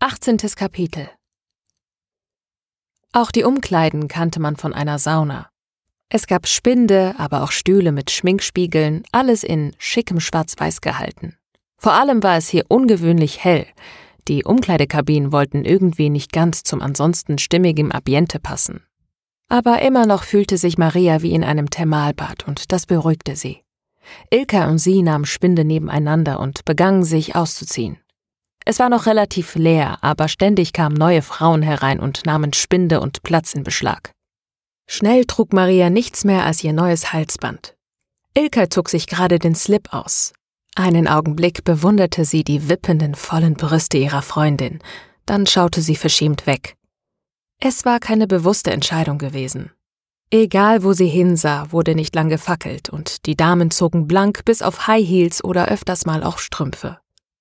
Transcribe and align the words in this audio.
18. 0.00 0.36
Kapitel 0.54 1.10
Auch 3.12 3.32
die 3.32 3.42
Umkleiden 3.42 4.06
kannte 4.06 4.38
man 4.38 4.54
von 4.54 4.72
einer 4.72 5.00
Sauna. 5.00 5.50
Es 6.08 6.28
gab 6.28 6.46
Spinde, 6.46 7.16
aber 7.18 7.42
auch 7.42 7.50
Stühle 7.50 7.90
mit 7.90 8.12
Schminkspiegeln, 8.12 9.02
alles 9.10 9.42
in 9.42 9.74
schickem 9.76 10.20
Schwarz-Weiß 10.20 10.82
gehalten. 10.82 11.36
Vor 11.78 11.94
allem 11.94 12.22
war 12.22 12.36
es 12.36 12.48
hier 12.48 12.66
ungewöhnlich 12.68 13.42
hell. 13.42 13.66
Die 14.28 14.44
Umkleidekabinen 14.44 15.32
wollten 15.32 15.64
irgendwie 15.64 16.10
nicht 16.10 16.32
ganz 16.32 16.62
zum 16.62 16.80
ansonsten 16.80 17.38
stimmigem 17.38 17.90
Ambiente 17.90 18.38
passen. 18.38 18.84
Aber 19.48 19.82
immer 19.82 20.06
noch 20.06 20.22
fühlte 20.22 20.58
sich 20.58 20.78
Maria 20.78 21.22
wie 21.22 21.32
in 21.32 21.42
einem 21.42 21.70
Thermalbad 21.70 22.46
und 22.46 22.70
das 22.70 22.86
beruhigte 22.86 23.34
sie. 23.34 23.64
Ilka 24.30 24.70
und 24.70 24.78
sie 24.78 25.02
nahmen 25.02 25.26
Spinde 25.26 25.64
nebeneinander 25.64 26.38
und 26.38 26.64
begannen 26.64 27.02
sich 27.02 27.34
auszuziehen. 27.34 27.98
Es 28.70 28.78
war 28.80 28.90
noch 28.90 29.06
relativ 29.06 29.54
leer, 29.54 29.96
aber 30.02 30.28
ständig 30.28 30.74
kamen 30.74 30.94
neue 30.94 31.22
Frauen 31.22 31.62
herein 31.62 32.00
und 32.00 32.26
nahmen 32.26 32.52
Spinde 32.52 33.00
und 33.00 33.22
Platz 33.22 33.54
in 33.54 33.62
Beschlag. 33.62 34.12
Schnell 34.86 35.24
trug 35.24 35.54
Maria 35.54 35.88
nichts 35.88 36.22
mehr 36.26 36.44
als 36.44 36.62
ihr 36.62 36.74
neues 36.74 37.14
Halsband. 37.14 37.76
Ilka 38.34 38.68
zog 38.68 38.90
sich 38.90 39.06
gerade 39.06 39.38
den 39.38 39.54
Slip 39.54 39.94
aus. 39.94 40.34
Einen 40.74 41.08
Augenblick 41.08 41.64
bewunderte 41.64 42.26
sie 42.26 42.44
die 42.44 42.68
wippenden, 42.68 43.14
vollen 43.14 43.54
Brüste 43.54 43.96
ihrer 43.96 44.20
Freundin, 44.20 44.80
dann 45.24 45.46
schaute 45.46 45.80
sie 45.80 45.96
verschämt 45.96 46.46
weg. 46.46 46.76
Es 47.62 47.86
war 47.86 48.00
keine 48.00 48.26
bewusste 48.26 48.70
Entscheidung 48.70 49.16
gewesen. 49.16 49.72
Egal 50.30 50.82
wo 50.82 50.92
sie 50.92 51.08
hinsah, 51.08 51.72
wurde 51.72 51.94
nicht 51.94 52.14
lang 52.14 52.28
gefackelt 52.28 52.90
und 52.90 53.24
die 53.24 53.34
Damen 53.34 53.70
zogen 53.70 54.06
blank 54.06 54.44
bis 54.44 54.60
auf 54.60 54.86
High 54.86 55.08
Heels 55.08 55.42
oder 55.42 55.68
öfters 55.68 56.04
mal 56.04 56.22
auch 56.22 56.36
Strümpfe. 56.36 56.98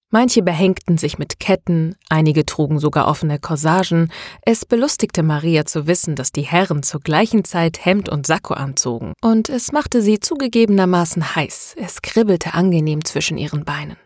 Manche 0.09 0.41
behängten 0.41 0.97
sich 0.97 1.17
mit 1.17 1.39
Ketten, 1.39 1.95
einige 2.09 2.45
trugen 2.45 2.79
sogar 2.79 3.09
offene 3.09 3.39
Corsagen. 3.39 4.09
Es 4.41 4.65
belustigte 4.65 5.21
Maria 5.21 5.65
zu 5.65 5.85
wissen, 5.85 6.15
dass 6.15 6.31
die 6.31 6.43
Herren 6.43 6.81
zur 6.81 7.01
gleichen 7.01 7.43
Zeit 7.43 7.83
Hemd 7.83 8.07
und 8.07 8.25
Sakko 8.25 8.53
anzogen. 8.53 9.11
Und 9.21 9.49
es 9.49 9.73
machte 9.73 10.01
sie 10.01 10.19
zugegebenermaßen 10.19 11.35
heiß. 11.35 11.75
Es 11.77 12.01
kribbelte 12.01 12.53
angenehm 12.53 13.03
zwischen 13.03 13.37
ihren 13.37 13.65
Beinen. 13.65 13.97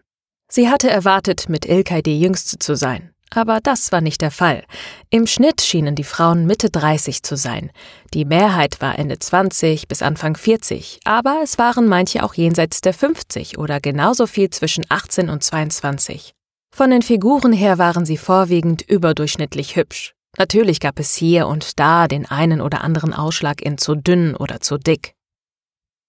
Sie 0.51 0.69
hatte 0.69 0.89
erwartet, 0.89 1.49
mit 1.49 1.65
Ilkay 1.65 2.01
die 2.01 2.19
Jüngste 2.19 2.57
zu 2.57 2.75
sein. 2.75 3.11
Aber 3.33 3.61
das 3.61 3.93
war 3.93 4.01
nicht 4.01 4.21
der 4.21 4.31
Fall. 4.31 4.65
Im 5.09 5.25
Schnitt 5.25 5.61
schienen 5.61 5.95
die 5.95 6.03
Frauen 6.03 6.45
Mitte 6.45 6.69
30 6.69 7.23
zu 7.23 7.37
sein. 7.37 7.71
Die 8.13 8.25
Mehrheit 8.25 8.81
war 8.81 8.99
Ende 8.99 9.19
20 9.19 9.87
bis 9.87 10.01
Anfang 10.01 10.35
40, 10.35 10.99
aber 11.05 11.39
es 11.41 11.57
waren 11.57 11.87
manche 11.87 12.23
auch 12.23 12.33
jenseits 12.33 12.81
der 12.81 12.93
50 12.93 13.57
oder 13.57 13.79
genauso 13.79 14.27
viel 14.27 14.49
zwischen 14.49 14.85
18 14.89 15.29
und 15.29 15.43
22. 15.43 16.33
Von 16.75 16.91
den 16.91 17.01
Figuren 17.01 17.53
her 17.53 17.77
waren 17.77 18.05
sie 18.05 18.17
vorwiegend 18.17 18.81
überdurchschnittlich 18.81 19.77
hübsch. 19.77 20.13
Natürlich 20.37 20.79
gab 20.79 20.99
es 20.99 21.15
hier 21.15 21.47
und 21.47 21.79
da 21.79 22.07
den 22.07 22.25
einen 22.25 22.61
oder 22.61 22.81
anderen 22.81 23.13
Ausschlag 23.13 23.61
in 23.61 23.77
zu 23.77 23.95
dünn 23.95 24.35
oder 24.35 24.59
zu 24.59 24.77
dick. 24.77 25.13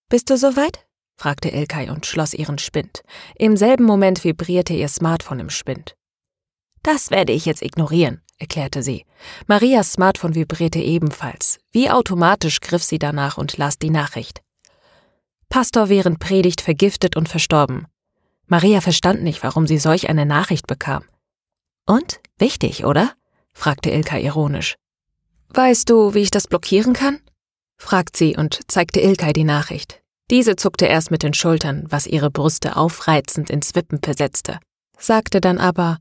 Bist 0.09 0.29
du 0.31 0.37
soweit? 0.37 0.87
fragte 1.21 1.51
Ilkay 1.51 1.91
und 1.91 2.07
schloss 2.07 2.35
ihren 2.35 2.59
Spind. 2.59 3.03
Im 3.37 3.57
selben 3.57 3.85
Moment 3.85 4.25
vibrierte 4.25 4.75
ihr 4.75 4.89
Smartphone 4.89 5.41
im 5.41 5.51
Spind. 5.51 5.95
Das 6.83 7.11
werde 7.11 7.33
ich 7.33 7.47
jetzt 7.47 7.63
ignorieren, 7.63 8.21
erklärte 8.39 8.83
sie. 8.83 9.05
Marias 9.47 9.93
Smartphone 9.93 10.35
vibrierte 10.35 10.81
ebenfalls. 10.81 11.59
Wie 11.71 11.91
automatisch 11.91 12.61
griff 12.61 12.83
sie 12.83 12.99
danach 12.99 13.39
und 13.39 13.57
las 13.57 13.79
die 13.79 13.91
Nachricht. 13.91 14.43
Pastor 15.49 15.89
während 15.89 16.19
Predigt 16.19 16.61
vergiftet 16.61 17.17
und 17.17 17.29
verstorben. 17.29 17.87
Maria 18.47 18.81
verstand 18.81 19.23
nicht, 19.23 19.43
warum 19.43 19.67
sie 19.67 19.79
solch 19.79 20.09
eine 20.09 20.27
Nachricht 20.27 20.67
bekam. 20.67 21.05
Und? 21.87 22.21
Wichtig, 22.39 22.85
oder? 22.85 23.13
fragte 23.53 23.91
Ilka 23.91 24.19
ironisch. 24.19 24.77
Weißt 25.51 25.89
du, 25.91 26.15
wie 26.15 26.21
ich 26.21 26.31
das 26.31 26.49
blockieren 26.49 26.95
kann? 26.95 27.21
fragt 27.77 28.17
sie 28.17 28.37
und 28.37 28.61
zeigte 28.69 29.01
Ilkay 29.01 29.33
die 29.33 29.45
Nachricht. 29.45 30.01
Diese 30.31 30.57
zuckte 30.57 30.87
erst 30.87 31.11
mit 31.11 31.23
den 31.23 31.35
Schultern, 31.35 31.85
was 31.89 32.07
ihre 32.07 32.31
Brüste 32.31 32.77
aufreizend 32.77 33.51
ins 33.51 33.75
Wippen 33.75 34.01
versetzte, 34.03 34.59
sagte 34.99 35.41
dann 35.41 35.59
aber, 35.59 35.99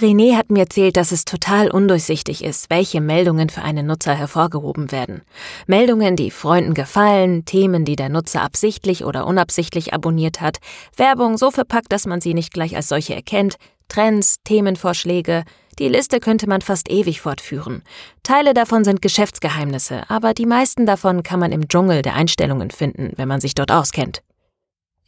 René 0.00 0.36
hat 0.36 0.48
mir 0.50 0.60
erzählt, 0.60 0.96
dass 0.96 1.10
es 1.10 1.24
total 1.24 1.72
undurchsichtig 1.72 2.44
ist, 2.44 2.70
welche 2.70 3.00
Meldungen 3.00 3.50
für 3.50 3.62
einen 3.62 3.86
Nutzer 3.86 4.14
hervorgehoben 4.14 4.92
werden. 4.92 5.22
Meldungen, 5.66 6.14
die 6.14 6.30
Freunden 6.30 6.74
gefallen, 6.74 7.44
Themen, 7.44 7.84
die 7.84 7.96
der 7.96 8.08
Nutzer 8.08 8.42
absichtlich 8.42 9.04
oder 9.04 9.26
unabsichtlich 9.26 9.92
abonniert 9.92 10.40
hat, 10.40 10.58
Werbung 10.96 11.36
so 11.36 11.50
verpackt, 11.50 11.90
dass 11.90 12.06
man 12.06 12.20
sie 12.20 12.32
nicht 12.32 12.52
gleich 12.52 12.76
als 12.76 12.86
solche 12.86 13.16
erkennt, 13.16 13.56
Trends, 13.88 14.36
Themenvorschläge. 14.44 15.42
Die 15.80 15.88
Liste 15.88 16.20
könnte 16.20 16.48
man 16.48 16.60
fast 16.60 16.90
ewig 16.90 17.20
fortführen. 17.20 17.82
Teile 18.22 18.54
davon 18.54 18.84
sind 18.84 19.02
Geschäftsgeheimnisse, 19.02 20.08
aber 20.08 20.32
die 20.32 20.46
meisten 20.46 20.86
davon 20.86 21.24
kann 21.24 21.40
man 21.40 21.50
im 21.50 21.66
Dschungel 21.66 22.02
der 22.02 22.14
Einstellungen 22.14 22.70
finden, 22.70 23.14
wenn 23.16 23.26
man 23.26 23.40
sich 23.40 23.54
dort 23.54 23.72
auskennt. 23.72 24.22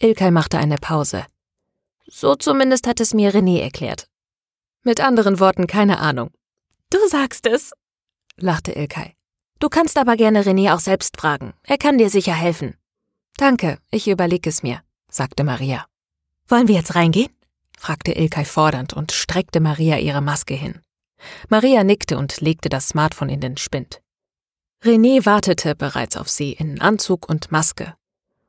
Ilkay 0.01 0.33
machte 0.33 0.59
eine 0.59 0.77
Pause. 0.77 1.27
So 2.09 2.35
zumindest 2.35 2.89
hat 2.89 2.99
es 2.99 3.15
mir 3.15 3.33
René 3.33 3.61
erklärt. 3.61 4.10
Mit 4.83 5.01
anderen 5.01 5.41
Worten 5.41 5.67
keine 5.67 5.99
Ahnung. 5.99 6.31
Du 6.91 6.99
sagst 7.09 7.47
es, 7.47 7.73
lachte 8.37 8.73
Ilkay. 8.73 9.15
Du 9.59 9.69
kannst 9.69 9.99
aber 9.99 10.17
gerne 10.17 10.43
René 10.43 10.75
auch 10.75 10.81
selbst 10.81 11.21
fragen. 11.21 11.53
Er 11.65 11.77
kann 11.77 11.99
dir 11.99 12.09
sicher 12.09 12.33
helfen. 12.33 12.75
Danke, 13.37 13.79
ich 13.91 14.09
überlege 14.09 14.49
es 14.49 14.63
mir, 14.63 14.81
sagte 15.11 15.45
Maria. 15.45 15.85
Wollen 16.49 16.67
wir 16.67 16.77
jetzt 16.77 16.95
reingehen? 16.95 17.31
fragte 17.79 18.13
Ilkay 18.13 18.45
fordernd 18.45 18.95
und 18.95 19.13
streckte 19.13 19.61
Maria 19.61 19.99
ihre 19.99 20.23
Maske 20.23 20.55
hin. 20.55 20.81
Maria 21.49 21.85
nickte 21.85 22.17
und 22.17 22.41
legte 22.41 22.71
das 22.71 22.89
Smartphone 22.89 23.29
in 23.29 23.41
den 23.41 23.59
Spind. 23.59 24.01
René 24.83 25.27
wartete 25.27 25.75
bereits 25.75 26.17
auf 26.17 26.31
sie 26.31 26.53
in 26.53 26.81
Anzug 26.81 27.29
und 27.29 27.53
Maske. 27.53 27.95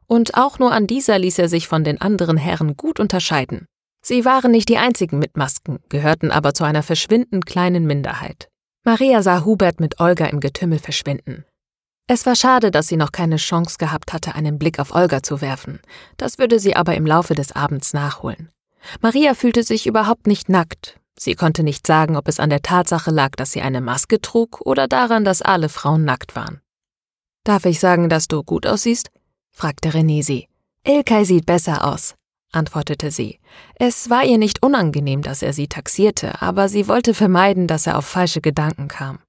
Und 0.08 0.36
auch 0.36 0.60
nur 0.60 0.72
an 0.72 0.88
dieser 0.88 1.20
ließ 1.20 1.40
er 1.40 1.50
sich 1.50 1.68
von 1.68 1.84
den 1.84 2.00
anderen 2.00 2.38
Herren 2.38 2.78
gut 2.78 3.02
unterscheiden. 3.02 3.68
Sie 4.04 4.26
waren 4.26 4.52
nicht 4.52 4.70
die 4.70 4.78
einzigen 4.78 5.20
mit 5.20 5.38
Masken, 5.38 5.80
gehörten 5.90 6.32
aber 6.32 6.54
zu 6.54 6.64
einer 6.64 6.84
verschwindend 6.84 7.46
kleinen 7.46 7.86
Minderheit. 7.86 8.50
Maria 8.84 9.22
sah 9.22 9.46
Hubert 9.46 9.80
mit 9.80 10.00
Olga 10.00 10.26
im 10.26 10.40
Getümmel 10.40 10.80
verschwinden. 10.80 11.46
Es 12.08 12.26
war 12.26 12.36
schade, 12.36 12.72
dass 12.72 12.88
sie 12.88 12.98
noch 12.98 13.12
keine 13.12 13.38
Chance 13.38 13.78
gehabt 13.78 14.12
hatte, 14.12 14.36
einen 14.36 14.58
Blick 14.58 14.80
auf 14.80 14.94
Olga 14.94 15.22
zu 15.22 15.40
werfen. 15.40 15.80
Das 16.18 16.40
würde 16.40 16.60
sie 16.60 16.76
aber 16.76 16.96
im 16.96 17.06
Laufe 17.06 17.36
des 17.36 17.52
Abends 17.52 17.94
nachholen. 17.94 18.50
Maria 19.02 19.36
fühlte 19.36 19.64
sich 19.64 19.86
überhaupt 19.86 20.28
nicht 20.28 20.50
nackt. 20.50 21.00
Sie 21.18 21.36
konnte 21.36 21.62
nicht 21.62 21.86
sagen, 21.86 22.18
ob 22.18 22.28
es 22.28 22.40
an 22.40 22.50
der 22.50 22.64
Tatsache 22.64 23.12
lag, 23.12 23.36
dass 23.36 23.52
sie 23.52 23.62
eine 23.62 23.80
Maske 23.80 24.20
trug 24.20 24.62
oder 24.62 24.88
daran, 24.88 25.24
dass 25.24 25.44
alle 25.44 25.70
Frauen 25.70 26.04
nackt 26.04 26.36
waren. 26.36 26.60
Darf 27.44 27.66
ich 27.66 27.80
sagen, 27.80 28.10
dass 28.10 28.28
du 28.28 28.44
gut 28.44 28.66
aussiehst? 28.66 29.10
fragte 29.52 29.90
René 29.90 30.24
sie. 30.24 30.48
Ilkay 30.84 31.26
sieht 31.26 31.46
besser 31.46 31.86
aus, 31.86 32.16
antwortete 32.52 33.12
sie. 33.12 33.40
Es 33.76 34.10
war 34.10 34.24
ihr 34.24 34.38
nicht 34.38 34.64
unangenehm, 34.64 35.22
dass 35.22 35.42
er 35.42 35.54
sie 35.54 35.68
taxierte, 35.68 36.42
aber 36.42 36.70
sie 36.70 36.88
wollte 36.88 37.14
vermeiden, 37.14 37.68
dass 37.68 37.88
er 37.88 37.98
auf 37.98 38.06
falsche 38.06 38.42
Gedanken 38.42 38.88
kam. 38.88 39.20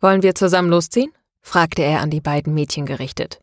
Wollen 0.00 0.22
wir 0.22 0.34
zusammen 0.34 0.68
losziehen? 0.68 1.12
fragte 1.42 1.82
er 1.82 2.00
an 2.00 2.10
die 2.10 2.20
beiden 2.20 2.54
Mädchen 2.54 2.86
gerichtet. 2.86 3.40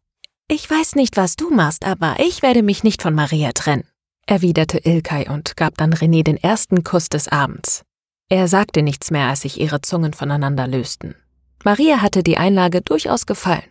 Ich 0.47 0.69
weiß 0.69 0.95
nicht, 0.95 1.17
was 1.17 1.35
du 1.35 1.49
machst, 1.49 1.85
aber 1.85 2.17
ich 2.19 2.41
werde 2.41 2.63
mich 2.63 2.83
nicht 2.83 3.01
von 3.01 3.13
Maria 3.13 3.51
trennen, 3.53 3.87
erwiderte 4.25 4.79
Ilkay 4.79 5.29
und 5.29 5.55
gab 5.55 5.77
dann 5.77 5.93
René 5.93 6.23
den 6.23 6.37
ersten 6.37 6.83
Kuss 6.83 7.09
des 7.09 7.27
Abends. 7.27 7.83
Er 8.29 8.47
sagte 8.47 8.81
nichts 8.81 9.11
mehr, 9.11 9.27
als 9.27 9.41
sich 9.41 9.59
ihre 9.59 9.81
Zungen 9.81 10.13
voneinander 10.13 10.67
lösten. 10.67 11.15
Maria 11.63 12.01
hatte 12.01 12.23
die 12.23 12.37
Einlage 12.37 12.81
durchaus 12.81 13.25
gefallen. 13.25 13.63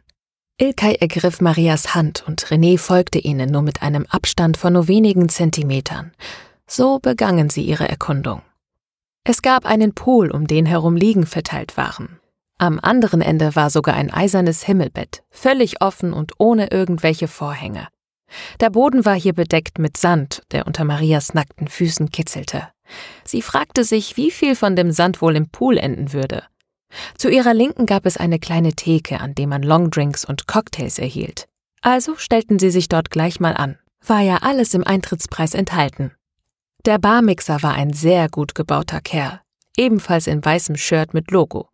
Ilkay 0.60 0.96
ergriff 0.96 1.40
Marias 1.40 1.94
Hand 1.94 2.22
und 2.26 2.44
René 2.48 2.76
folgte 2.76 3.18
ihnen 3.18 3.50
nur 3.50 3.62
mit 3.62 3.80
einem 3.80 4.04
Abstand 4.10 4.58
von 4.58 4.74
nur 4.74 4.88
wenigen 4.88 5.30
Zentimetern. 5.30 6.12
So 6.66 6.98
begangen 6.98 7.48
sie 7.48 7.62
ihre 7.62 7.88
Erkundung. 7.88 8.42
Es 9.24 9.40
gab 9.40 9.64
einen 9.64 9.94
Pool, 9.94 10.30
um 10.30 10.46
den 10.46 10.66
herum 10.66 10.96
Liegen 10.96 11.24
verteilt 11.24 11.78
waren. 11.78 12.20
Am 12.58 12.78
anderen 12.78 13.22
Ende 13.22 13.56
war 13.56 13.70
sogar 13.70 13.94
ein 13.94 14.12
eisernes 14.12 14.62
Himmelbett, 14.62 15.22
völlig 15.30 15.80
offen 15.80 16.12
und 16.12 16.32
ohne 16.36 16.70
irgendwelche 16.70 17.26
Vorhänge. 17.26 17.88
Der 18.60 18.68
Boden 18.68 19.06
war 19.06 19.18
hier 19.18 19.32
bedeckt 19.32 19.78
mit 19.78 19.96
Sand, 19.96 20.42
der 20.52 20.66
unter 20.66 20.84
Marias 20.84 21.32
nackten 21.32 21.68
Füßen 21.68 22.10
kitzelte. 22.10 22.68
Sie 23.24 23.40
fragte 23.40 23.82
sich, 23.82 24.18
wie 24.18 24.30
viel 24.30 24.54
von 24.54 24.76
dem 24.76 24.90
Sand 24.92 25.22
wohl 25.22 25.36
im 25.36 25.48
Pool 25.48 25.78
enden 25.78 26.12
würde. 26.12 26.42
Zu 27.16 27.30
ihrer 27.30 27.54
Linken 27.54 27.86
gab 27.86 28.06
es 28.06 28.16
eine 28.16 28.38
kleine 28.38 28.72
Theke, 28.72 29.20
an 29.20 29.34
dem 29.34 29.50
man 29.50 29.62
Longdrinks 29.62 30.24
und 30.24 30.46
Cocktails 30.46 30.98
erhielt. 30.98 31.48
Also 31.82 32.16
stellten 32.16 32.58
sie 32.58 32.70
sich 32.70 32.88
dort 32.88 33.10
gleich 33.10 33.40
mal 33.40 33.54
an. 33.54 33.78
War 34.06 34.20
ja 34.20 34.38
alles 34.38 34.74
im 34.74 34.86
Eintrittspreis 34.86 35.54
enthalten. 35.54 36.12
Der 36.86 36.98
Barmixer 36.98 37.62
war 37.62 37.74
ein 37.74 37.92
sehr 37.92 38.28
gut 38.28 38.54
gebauter 38.54 39.00
Kerl, 39.00 39.40
ebenfalls 39.76 40.26
in 40.26 40.44
weißem 40.44 40.76
Shirt 40.76 41.12
mit 41.12 41.30
Logo. 41.30 41.68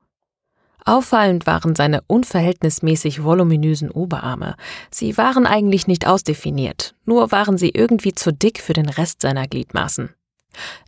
Auffallend 0.85 1.47
waren 1.47 1.75
seine 1.75 2.03
unverhältnismäßig 2.07 3.25
voluminösen 3.25 3.91
Oberarme. 3.91 4.55
Sie 4.91 5.17
waren 5.17 5.45
eigentlich 5.45 5.89
nicht 5.89 6.07
ausdefiniert, 6.07 6.95
nur 7.05 7.33
waren 7.33 7.59
sie 7.59 7.71
irgendwie 7.71 8.15
zu 8.15 8.33
dick 8.33 8.61
für 8.61 8.73
den 8.73 8.89
Rest 8.89 9.21
seiner 9.21 9.49
Gliedmaßen. 9.49 10.11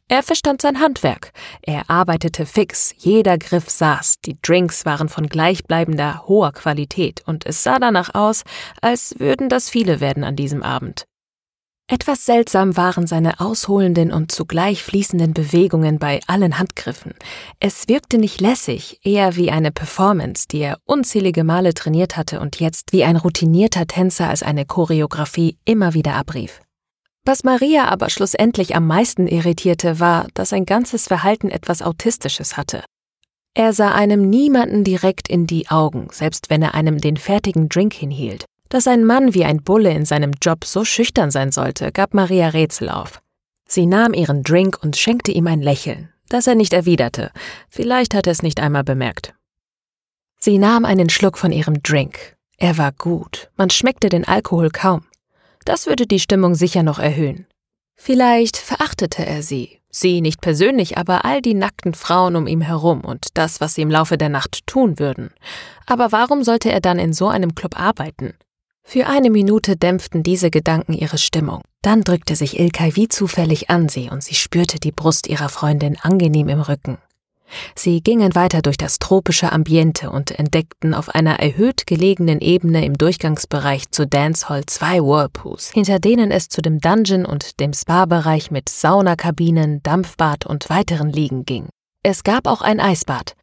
Er 0.09 0.23
verstand 0.23 0.63
sein 0.63 0.81
Handwerk. 0.81 1.33
Er 1.63 1.91
arbeitete 1.91 2.47
fix, 2.47 2.95
jeder 2.97 3.37
Griff 3.37 3.69
saß, 3.69 4.21
die 4.25 4.39
Drinks 4.41 4.87
waren 4.87 5.09
von 5.09 5.29
gleichbleibender, 5.29 6.25
hoher 6.27 6.53
Qualität 6.53 7.23
und 7.27 7.45
es 7.45 7.63
sah 7.63 7.79
danach 7.79 8.15
aus, 8.15 8.45
als 8.81 9.15
würden 9.19 9.49
das 9.49 9.69
viele 9.69 10.01
werden 10.01 10.25
an 10.25 10.35
diesem 10.35 10.63
Abend. 10.63 11.05
Etwas 11.91 12.27
seltsam 12.27 12.77
waren 12.77 13.07
seine 13.07 13.41
ausholenden 13.41 14.13
und 14.13 14.31
zugleich 14.31 14.83
fließenden 14.83 15.33
Bewegungen 15.33 15.99
bei 15.99 16.21
allen 16.27 16.59
Handgriffen. 16.59 17.15
Es 17.61 17.89
wirkte 17.89 18.19
nicht 18.19 18.43
lässig, 18.43 19.01
eher 19.05 19.37
wie 19.37 19.51
eine 19.51 19.73
Performance, 19.73 20.47
die 20.51 20.61
er 20.61 20.79
unzählige 20.85 21.45
Male 21.45 21.73
trainiert 21.73 22.19
hatte 22.19 22.41
und 22.41 22.61
jetzt 22.61 22.93
wie 22.93 23.05
ein 23.05 23.17
routinierter 23.17 23.87
Tänzer 23.87 24.29
als 24.29 24.43
eine 24.43 24.67
Choreografie 24.67 25.57
immer 25.65 25.95
wieder 25.95 26.15
abrief. 26.15 26.61
Was 27.29 27.45
Maria 27.45 27.89
aber 27.89 28.09
schlussendlich 28.09 28.75
am 28.75 28.87
meisten 28.87 29.27
irritierte, 29.27 30.01
war, 30.01 30.29
dass 30.33 30.49
sein 30.49 30.65
ganzes 30.65 31.09
Verhalten 31.09 31.51
etwas 31.51 31.83
Autistisches 31.83 32.57
hatte. 32.57 32.83
Er 33.53 33.75
sah 33.75 33.93
einem 33.93 34.31
niemanden 34.31 34.83
direkt 34.83 35.29
in 35.29 35.47
die 35.47 35.69
Augen, 35.69 36.09
selbst 36.11 36.49
wenn 36.49 36.63
er 36.63 36.73
einem 36.73 37.03
den 37.03 37.19
fertigen 37.19 37.69
Drink 37.69 37.93
hinhielt. 37.93 38.47
Dass 38.71 38.87
ein 38.87 39.05
Mann 39.05 39.35
wie 39.35 39.45
ein 39.45 39.63
Bulle 39.63 39.91
in 39.91 40.07
seinem 40.07 40.33
Job 40.41 40.65
so 40.65 40.87
schüchtern 40.87 41.31
sein 41.31 41.53
sollte, 41.53 41.93
gab 41.93 42.15
Maria 42.15 42.49
Rätsel 42.49 42.89
auf. 42.89 43.21
Sie 43.67 43.85
nahm 43.85 44.15
ihren 44.15 44.43
Drink 44.43 44.79
und 44.83 44.97
schenkte 44.97 45.31
ihm 45.31 45.49
ein 45.49 45.61
Lächeln, 45.61 46.09
das 46.31 46.47
er 46.47 46.55
nicht 46.55 46.73
erwiderte. 46.73 47.31
Vielleicht 47.69 48.15
hat 48.15 48.27
er 48.27 48.33
es 48.33 48.43
nicht 48.43 48.59
einmal 48.59 48.85
bemerkt. 48.85 49.35
Sie 50.39 50.57
nahm 50.57 50.87
einen 50.87 51.11
Schluck 51.11 51.37
von 51.37 51.53
ihrem 51.53 51.83
Drink. 51.83 52.39
Er 52.57 52.79
war 52.79 52.93
gut, 52.93 53.51
man 53.59 53.69
schmeckte 53.69 54.09
den 54.09 54.27
Alkohol 54.27 54.71
kaum. 54.71 55.03
Das 55.69 55.87
würde 55.87 56.07
die 56.07 56.19
Stimmung 56.19 56.55
sicher 56.55 56.83
noch 56.83 56.99
erhöhen. 56.99 57.47
Vielleicht 57.95 58.57
verachtete 58.57 59.27
er 59.27 59.43
sie, 59.43 59.83
sie 59.91 60.23
nicht 60.23 60.41
persönlich, 60.41 60.97
aber 60.97 61.27
all 61.27 61.43
die 61.43 61.53
nackten 61.53 61.93
Frauen 61.93 62.37
um 62.37 62.47
ihn 62.47 62.63
herum 62.63 63.03
und 63.03 63.27
das, 63.35 63.61
was 63.61 63.75
sie 63.75 63.83
im 63.83 63.91
Laufe 63.91 64.17
der 64.17 64.31
Nacht 64.31 64.67
tun 64.67 64.99
würden. 64.99 65.29
Aber 65.85 66.11
warum 66.11 66.43
sollte 66.43 66.73
er 66.73 66.81
dann 66.81 66.99
in 66.99 67.13
so 67.13 67.29
einem 67.29 67.55
Club 67.55 67.79
arbeiten? 67.79 68.33
Für 68.83 69.09
eine 69.09 69.29
Minute 69.29 69.77
dämpften 69.77 70.23
diese 70.23 70.51
Gedanken 70.51 70.95
ihre 70.95 71.19
Stimmung. 71.19 71.61
Dann 71.83 72.01
drückte 72.01 72.35
sich 72.35 72.59
Ilkay 72.59 72.97
wie 72.97 73.09
zufällig 73.09 73.69
an 73.69 73.91
sie 73.91 74.09
und 74.09 74.25
sie 74.25 74.37
spürte 74.37 74.81
die 74.81 74.93
Brust 74.93 75.27
ihrer 75.27 75.51
Freundin 75.51 75.99
angenehm 76.01 76.49
im 76.49 76.63
Rücken. 76.63 76.97
Sie 77.75 78.01
gingen 78.01 78.35
weiter 78.35 78.63
durch 78.63 78.77
das 78.77 78.99
tropische 78.99 79.53
Ambiente 79.53 80.11
und 80.11 80.39
entdeckten 80.39 80.95
auf 80.95 81.09
einer 81.09 81.41
erhöht 81.41 81.87
gelegenen 81.87 82.41
Ebene 82.41 82.85
im 82.85 82.97
Durchgangsbereich 82.97 83.91
zu 83.91 84.07
Dancehall 84.07 84.67
zwei 84.67 85.01
Whirlpools, 85.01 85.71
hinter 85.71 85.99
denen 85.99 86.31
es 86.31 86.49
zu 86.49 86.63
dem 86.63 86.81
Dungeon 86.81 87.25
und 87.25 87.61
dem 87.61 87.73
Spa-Bereich 87.73 88.51
mit 88.51 88.69
Saunakabinen, 88.69 89.83
Dampfbad 89.83 90.47
und 90.47 90.71
weiteren 90.71 91.11
Liegen 91.11 91.45
ging. 91.45 91.69
Es 92.03 92.23
gab 92.23 92.47
auch 92.47 92.63
ein 92.63 92.81
Eisbad, 92.81 93.35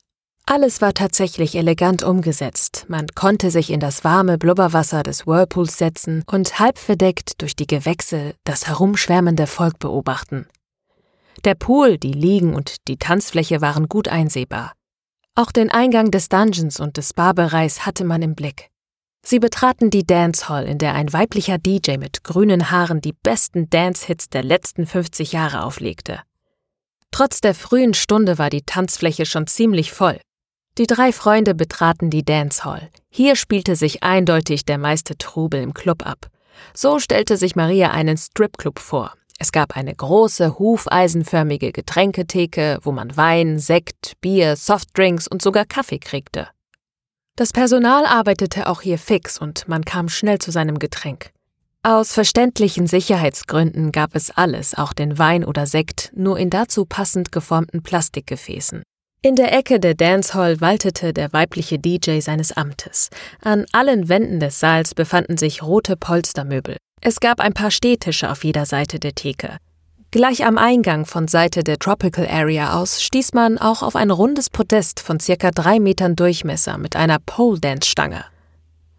alles 0.48 0.80
war 0.80 0.94
tatsächlich 0.94 1.56
elegant 1.56 2.04
umgesetzt. 2.04 2.86
Man 2.88 3.08
konnte 3.16 3.50
sich 3.50 3.72
in 3.72 3.80
das 3.80 4.04
warme 4.04 4.38
Blubberwasser 4.38 5.02
des 5.02 5.26
Whirlpools 5.26 5.80
setzen 5.80 6.24
und 6.32 6.60
halb 6.60 6.78
verdeckt 6.78 7.42
durch 7.42 7.56
die 7.56 7.66
Gewächse 7.66 8.36
das 8.44 8.68
herumschwärmende 8.68 9.48
Volk 9.48 9.80
beobachten. 9.80 10.46
Der 11.44 11.56
Pool, 11.56 11.98
die 11.98 12.14
Liegen 12.14 12.56
und 12.56 12.88
die 12.88 12.98
Tanzfläche 12.98 13.62
waren 13.62 13.88
gut 13.90 14.08
einsehbar. 14.08 14.74
Auch 15.36 15.52
den 15.52 15.70
Eingang 15.70 16.12
des 16.12 16.30
Dungeons 16.30 16.80
und 16.80 16.98
des 16.98 17.14
Barbereichs 17.14 17.86
hatte 17.86 18.06
man 18.06 18.22
im 18.22 18.36
Blick. 18.36 18.70
Sie 19.26 19.40
betraten 19.40 19.90
die 19.90 20.06
Dancehall, 20.06 20.66
in 20.66 20.78
der 20.78 20.94
ein 20.94 21.12
weiblicher 21.12 21.58
DJ 21.58 21.98
mit 21.98 22.24
grünen 22.24 22.72
Haaren 22.72 23.02
die 23.02 23.14
besten 23.14 23.70
Dance-Hits 23.70 24.30
der 24.30 24.44
letzten 24.44 24.86
50 24.86 25.32
Jahre 25.32 25.64
auflegte. 25.64 26.22
Trotz 27.12 27.42
der 27.42 27.56
frühen 27.56 27.94
Stunde 27.94 28.38
war 28.38 28.50
die 28.50 28.62
Tanzfläche 28.62 29.26
schon 29.26 29.48
ziemlich 29.48 29.92
voll. 29.92 30.20
Die 30.78 30.88
drei 30.88 31.12
Freunde 31.12 31.56
betraten 31.56 32.10
die 32.10 32.24
Dancehall. 32.24 32.90
Hier 33.10 33.36
spielte 33.36 33.76
sich 33.76 34.04
eindeutig 34.04 34.64
der 34.64 34.78
meiste 34.78 35.18
Trubel 35.18 35.62
im 35.62 35.74
Club 35.74 36.06
ab. 36.06 36.28
So 36.74 37.00
stellte 37.00 37.38
sich 37.38 37.56
Maria 37.56 37.92
einen 37.92 38.18
Stripclub 38.18 38.80
vor. 38.80 39.14
Es 39.38 39.52
gab 39.52 39.76
eine 39.76 39.94
große, 39.94 40.58
hufeisenförmige 40.60 41.72
Getränketheke, 41.72 42.80
wo 42.84 42.92
man 42.92 43.18
Wein, 43.18 43.60
Sekt, 43.60 44.14
Bier, 44.22 44.56
Softdrinks 44.56 45.28
und 45.28 45.42
sogar 45.42 45.66
Kaffee 45.66 46.00
kriegte. 46.00 46.48
Das 47.36 47.52
Personal 47.52 48.06
arbeitete 48.06 48.68
auch 48.68 48.82
hier 48.82 48.98
fix 48.98 49.38
und 49.38 49.68
man 49.68 49.84
kam 49.84 50.08
schnell 50.08 50.40
zu 50.40 50.52
seinem 50.52 50.80
Getränk. 50.80 51.32
Aus 51.84 52.14
verständlichen 52.14 52.88
Sicherheitsgründen 52.88 53.92
gab 53.92 54.16
es 54.16 54.32
alles, 54.32 54.74
auch 54.74 54.94
den 54.94 55.20
Wein 55.20 55.44
oder 55.44 55.68
Sekt, 55.68 56.12
nur 56.16 56.40
in 56.40 56.50
dazu 56.50 56.86
passend 56.86 57.32
geformten 57.32 57.84
Plastikgefäßen. 57.84 58.84
In 59.22 59.36
der 59.36 59.54
Ecke 59.54 59.80
der 59.80 59.96
Dancehall 59.96 60.62
waltete 60.62 61.12
der 61.12 61.34
weibliche 61.34 61.78
DJ 61.78 62.22
seines 62.22 62.54
Amtes. 62.54 63.10
An 63.42 63.66
allen 63.72 64.08
Wänden 64.08 64.40
des 64.40 64.60
Saals 64.60 64.96
befanden 64.96 65.38
sich 65.38 65.62
rote 65.62 65.98
Polstermöbel. 65.98 66.78
Es 67.08 67.20
gab 67.20 67.40
ein 67.40 67.54
paar 67.54 67.70
Stehtische 67.70 68.32
auf 68.32 68.44
jeder 68.44 68.66
Seite 68.66 69.00
der 69.00 69.14
Theke. 69.14 69.58
Gleich 70.10 70.44
am 70.44 70.58
Eingang 70.58 71.06
von 71.06 71.28
Seite 71.28 71.64
der 71.64 71.78
Tropical 71.78 72.28
Area 72.28 72.82
aus 72.82 73.04
stieß 73.04 73.34
man 73.34 73.60
auch 73.60 73.84
auf 73.84 73.96
ein 73.96 74.10
rundes 74.10 74.50
Podest 74.50 75.02
von 75.02 75.20
circa 75.20 75.52
drei 75.52 75.80
Metern 75.80 76.16
Durchmesser 76.16 76.80
mit 76.80 76.96
einer 76.96 77.20
Pole-Dance-Stange. 77.24 78.26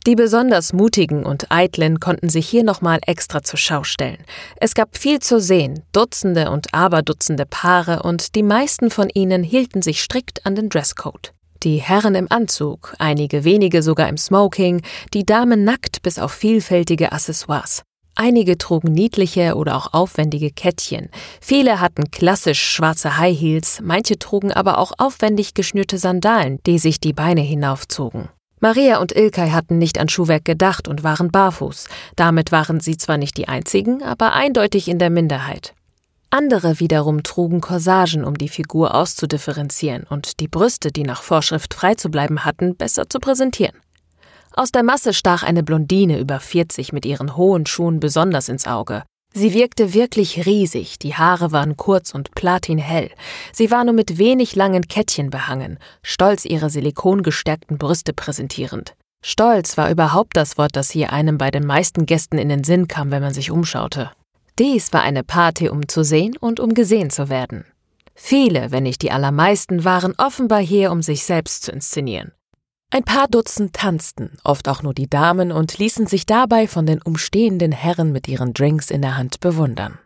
Die 0.06 0.14
besonders 0.14 0.72
mutigen 0.72 1.26
und 1.26 1.50
eitlen 1.50 1.98
konnten 1.98 2.28
sich 2.28 2.48
hier 2.48 2.62
nochmal 2.62 3.00
extra 3.04 3.42
zur 3.42 3.58
Schau 3.58 3.82
stellen. 3.82 4.22
Es 4.60 4.76
gab 4.76 4.96
viel 4.96 5.18
zu 5.18 5.40
sehen, 5.40 5.82
Dutzende 5.90 6.52
und 6.52 6.72
Aberdutzende 6.72 7.44
Paare 7.44 8.04
und 8.04 8.36
die 8.36 8.44
meisten 8.44 8.90
von 8.90 9.08
ihnen 9.08 9.42
hielten 9.42 9.82
sich 9.82 10.00
strikt 10.00 10.46
an 10.46 10.54
den 10.54 10.68
Dresscode. 10.68 11.32
Die 11.64 11.78
Herren 11.78 12.14
im 12.14 12.30
Anzug, 12.30 12.94
einige 13.00 13.42
wenige 13.42 13.82
sogar 13.82 14.08
im 14.08 14.16
Smoking, 14.16 14.82
die 15.12 15.24
Damen 15.24 15.64
nackt 15.64 16.02
bis 16.02 16.20
auf 16.20 16.30
vielfältige 16.30 17.10
Accessoires. 17.10 17.82
Einige 18.18 18.56
trugen 18.56 18.92
niedliche 18.92 19.56
oder 19.56 19.76
auch 19.76 19.92
aufwendige 19.92 20.50
Kettchen. 20.50 21.10
Viele 21.40 21.80
hatten 21.80 22.10
klassisch 22.10 22.60
schwarze 22.60 23.18
High 23.18 23.38
Heels, 23.38 23.80
manche 23.82 24.18
trugen 24.18 24.52
aber 24.52 24.78
auch 24.78 24.92
aufwendig 24.96 25.52
geschnürte 25.52 25.98
Sandalen, 25.98 26.58
die 26.66 26.78
sich 26.78 26.98
die 26.98 27.12
Beine 27.12 27.42
hinaufzogen. 27.42 28.30
Maria 28.58 29.00
und 29.00 29.14
Ilkay 29.14 29.50
hatten 29.50 29.76
nicht 29.76 29.98
an 29.98 30.08
Schuhwerk 30.08 30.46
gedacht 30.46 30.88
und 30.88 31.04
waren 31.04 31.30
barfuß. 31.30 31.88
Damit 32.16 32.52
waren 32.52 32.80
sie 32.80 32.96
zwar 32.96 33.18
nicht 33.18 33.36
die 33.36 33.48
einzigen, 33.48 34.02
aber 34.02 34.32
eindeutig 34.32 34.88
in 34.88 34.98
der 34.98 35.10
Minderheit. 35.10 35.74
Andere 36.30 36.80
wiederum 36.80 37.22
trugen 37.22 37.60
Corsagen, 37.60 38.24
um 38.24 38.38
die 38.38 38.48
Figur 38.48 38.94
auszudifferenzieren 38.94 40.04
und 40.08 40.40
die 40.40 40.48
Brüste, 40.48 40.90
die 40.90 41.04
nach 41.04 41.23
Vorschrift 41.23 41.75
frei 41.75 41.94
zu 41.94 42.11
bleiben 42.11 42.46
hatten, 42.46 42.76
besser 42.76 43.11
zu 43.11 43.20
präsentieren. 43.20 43.76
Aus 44.58 44.72
der 44.72 44.82
Masse 44.82 45.12
stach 45.12 45.42
eine 45.42 45.62
Blondine 45.62 46.18
über 46.18 46.40
40 46.40 46.94
mit 46.94 47.04
ihren 47.04 47.36
hohen 47.36 47.66
Schuhen 47.66 48.00
besonders 48.00 48.48
ins 48.48 48.66
Auge. 48.66 49.02
Sie 49.34 49.52
wirkte 49.52 49.92
wirklich 49.92 50.46
riesig, 50.46 50.98
die 50.98 51.14
Haare 51.14 51.52
waren 51.52 51.76
kurz 51.76 52.14
und 52.14 52.34
platinhell. 52.34 53.10
Sie 53.52 53.70
war 53.70 53.84
nur 53.84 53.92
mit 53.92 54.16
wenig 54.16 54.56
langen 54.56 54.88
Kettchen 54.88 55.28
behangen, 55.28 55.78
stolz 56.02 56.46
ihre 56.46 56.70
silikongestärkten 56.70 57.76
Brüste 57.76 58.14
präsentierend. 58.14 58.94
Stolz 59.22 59.76
war 59.76 59.90
überhaupt 59.90 60.38
das 60.38 60.56
Wort, 60.56 60.75
das 60.75 60.90
hier 60.90 61.12
einem 61.12 61.36
bei 61.36 61.50
den 61.50 61.66
meisten 61.66 62.06
Gästen 62.06 62.38
in 62.38 62.48
den 62.48 62.64
Sinn 62.64 62.88
kam, 62.88 63.10
wenn 63.10 63.22
man 63.22 63.34
sich 63.34 63.50
umschaute. 63.50 64.10
Dies 64.58 64.90
war 64.94 65.02
eine 65.02 65.22
Party, 65.22 65.68
um 65.68 65.86
zu 65.86 66.02
sehen 66.02 66.34
und 66.38 66.60
um 66.60 66.72
gesehen 66.72 67.10
zu 67.10 67.28
werden. 67.28 67.66
Viele, 68.14 68.70
wenn 68.70 68.84
nicht 68.84 69.02
die 69.02 69.10
allermeisten, 69.10 69.84
waren 69.84 70.14
offenbar 70.16 70.60
hier, 70.60 70.92
um 70.92 71.02
sich 71.02 71.25
selbst 71.25 71.64
zu 71.64 71.72
inszenieren. 71.72 72.32
Ein 72.90 73.02
paar 73.02 73.26
Dutzend 73.26 73.73
tanzten, 73.73 74.38
oft 74.45 74.69
auch 74.69 74.83
nur 74.83 74.95
die 74.95 75.11
Damen, 75.11 75.50
und 75.50 75.76
ließen 75.78 76.07
sich 76.07 76.25
dabei 76.25 76.69
von 76.69 76.87
den 76.87 77.02
umstehenden 77.02 77.73
Herren 77.73 78.12
mit 78.12 78.28
ihren 78.28 78.55
Drinks 78.55 78.90
in 78.90 79.02
der 79.02 79.16
Hand 79.16 79.40
bewundern. 79.40 79.99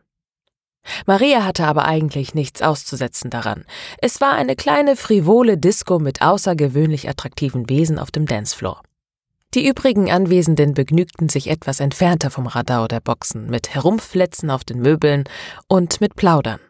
Maria 1.06 1.44
hatte 1.44 1.66
aber 1.66 1.84
eigentlich 1.84 2.34
nichts 2.34 2.62
auszusetzen 2.62 3.30
daran. 3.30 3.64
Es 3.98 4.20
war 4.22 4.32
eine 4.32 4.56
kleine 4.56 4.96
frivole 4.96 5.58
Disco 5.58 5.98
mit 5.98 6.22
außergewöhnlich 6.22 7.08
attraktiven 7.08 7.68
Wesen 7.68 7.98
auf 7.98 8.10
dem 8.10 8.24
Dancefloor. 8.24 8.82
Die 9.52 9.66
übrigen 9.68 10.10
Anwesenden 10.10 10.74
begnügten 10.74 11.28
sich 11.28 11.48
etwas 11.48 11.80
entfernter 11.80 12.30
vom 12.30 12.46
Radau 12.46 12.86
der 12.86 13.00
Boxen, 13.00 13.50
mit 13.50 13.74
Herumfletzen 13.74 14.50
auf 14.50 14.64
den 14.64 14.80
Möbeln 14.80 15.24
und 15.68 16.00
mit 16.00 16.16
Plaudern. 16.16 16.60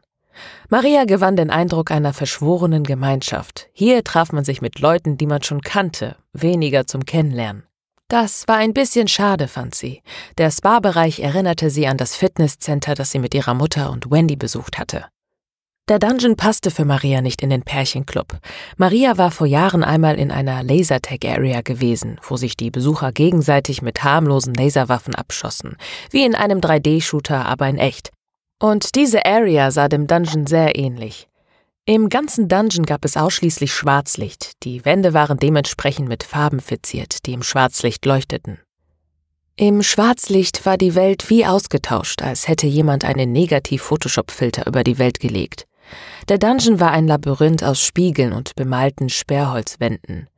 Maria 0.68 1.04
gewann 1.04 1.36
den 1.36 1.50
Eindruck 1.50 1.90
einer 1.90 2.12
verschworenen 2.12 2.84
Gemeinschaft. 2.84 3.68
Hier 3.72 4.04
traf 4.04 4.32
man 4.32 4.44
sich 4.44 4.62
mit 4.62 4.80
Leuten, 4.80 5.16
die 5.16 5.26
man 5.26 5.42
schon 5.42 5.60
kannte, 5.60 6.16
weniger 6.32 6.86
zum 6.86 7.04
Kennenlernen. 7.04 7.64
Das 8.08 8.48
war 8.48 8.56
ein 8.56 8.74
bisschen 8.74 9.06
schade, 9.06 9.46
fand 9.46 9.74
sie. 9.74 10.02
Der 10.36 10.50
Spa-Bereich 10.50 11.20
erinnerte 11.20 11.70
sie 11.70 11.86
an 11.86 11.96
das 11.96 12.16
Fitnesscenter, 12.16 12.94
das 12.94 13.12
sie 13.12 13.20
mit 13.20 13.34
ihrer 13.34 13.54
Mutter 13.54 13.90
und 13.90 14.10
Wendy 14.10 14.34
besucht 14.34 14.78
hatte. 14.78 15.06
Der 15.90 15.98
Dungeon 15.98 16.36
passte 16.36 16.70
für 16.70 16.84
Maria 16.84 17.20
nicht 17.20 17.42
in 17.42 17.50
den 17.50 17.62
Pärchenclub. 17.62 18.38
Maria 18.76 19.18
war 19.18 19.32
vor 19.32 19.48
Jahren 19.48 19.82
einmal 19.82 20.20
in 20.20 20.30
einer 20.30 20.62
Lasertag-Area 20.62 21.62
gewesen, 21.62 22.20
wo 22.22 22.36
sich 22.36 22.56
die 22.56 22.70
Besucher 22.70 23.10
gegenseitig 23.10 23.82
mit 23.82 24.04
harmlosen 24.04 24.54
Laserwaffen 24.54 25.16
abschossen, 25.16 25.76
wie 26.10 26.24
in 26.24 26.36
einem 26.36 26.60
3D-Shooter, 26.60 27.44
aber 27.44 27.68
in 27.68 27.78
echt. 27.78 28.12
Und 28.60 28.94
diese 28.94 29.24
Area 29.24 29.70
sah 29.70 29.88
dem 29.88 30.06
Dungeon 30.06 30.46
sehr 30.46 30.78
ähnlich. 30.78 31.28
Im 31.86 32.10
ganzen 32.10 32.46
Dungeon 32.46 32.84
gab 32.84 33.06
es 33.06 33.16
ausschließlich 33.16 33.72
Schwarzlicht, 33.72 34.62
die 34.62 34.84
Wände 34.84 35.14
waren 35.14 35.38
dementsprechend 35.38 36.08
mit 36.08 36.22
Farben 36.22 36.60
verziert, 36.60 37.26
die 37.26 37.32
im 37.32 37.42
Schwarzlicht 37.42 38.04
leuchteten. 38.04 38.58
Im 39.56 39.82
Schwarzlicht 39.82 40.66
war 40.66 40.76
die 40.76 40.94
Welt 40.94 41.30
wie 41.30 41.46
ausgetauscht, 41.46 42.22
als 42.22 42.48
hätte 42.48 42.66
jemand 42.66 43.04
einen 43.04 43.32
Negativ-Photoshop-Filter 43.32 44.66
über 44.66 44.84
die 44.84 44.98
Welt 44.98 45.20
gelegt. 45.20 45.66
Der 46.28 46.38
Dungeon 46.38 46.80
war 46.80 46.92
ein 46.92 47.06
Labyrinth 47.06 47.64
aus 47.64 47.82
Spiegeln 47.82 48.32
und 48.34 48.54
bemalten 48.56 49.08
Sperrholzwänden. 49.08 50.28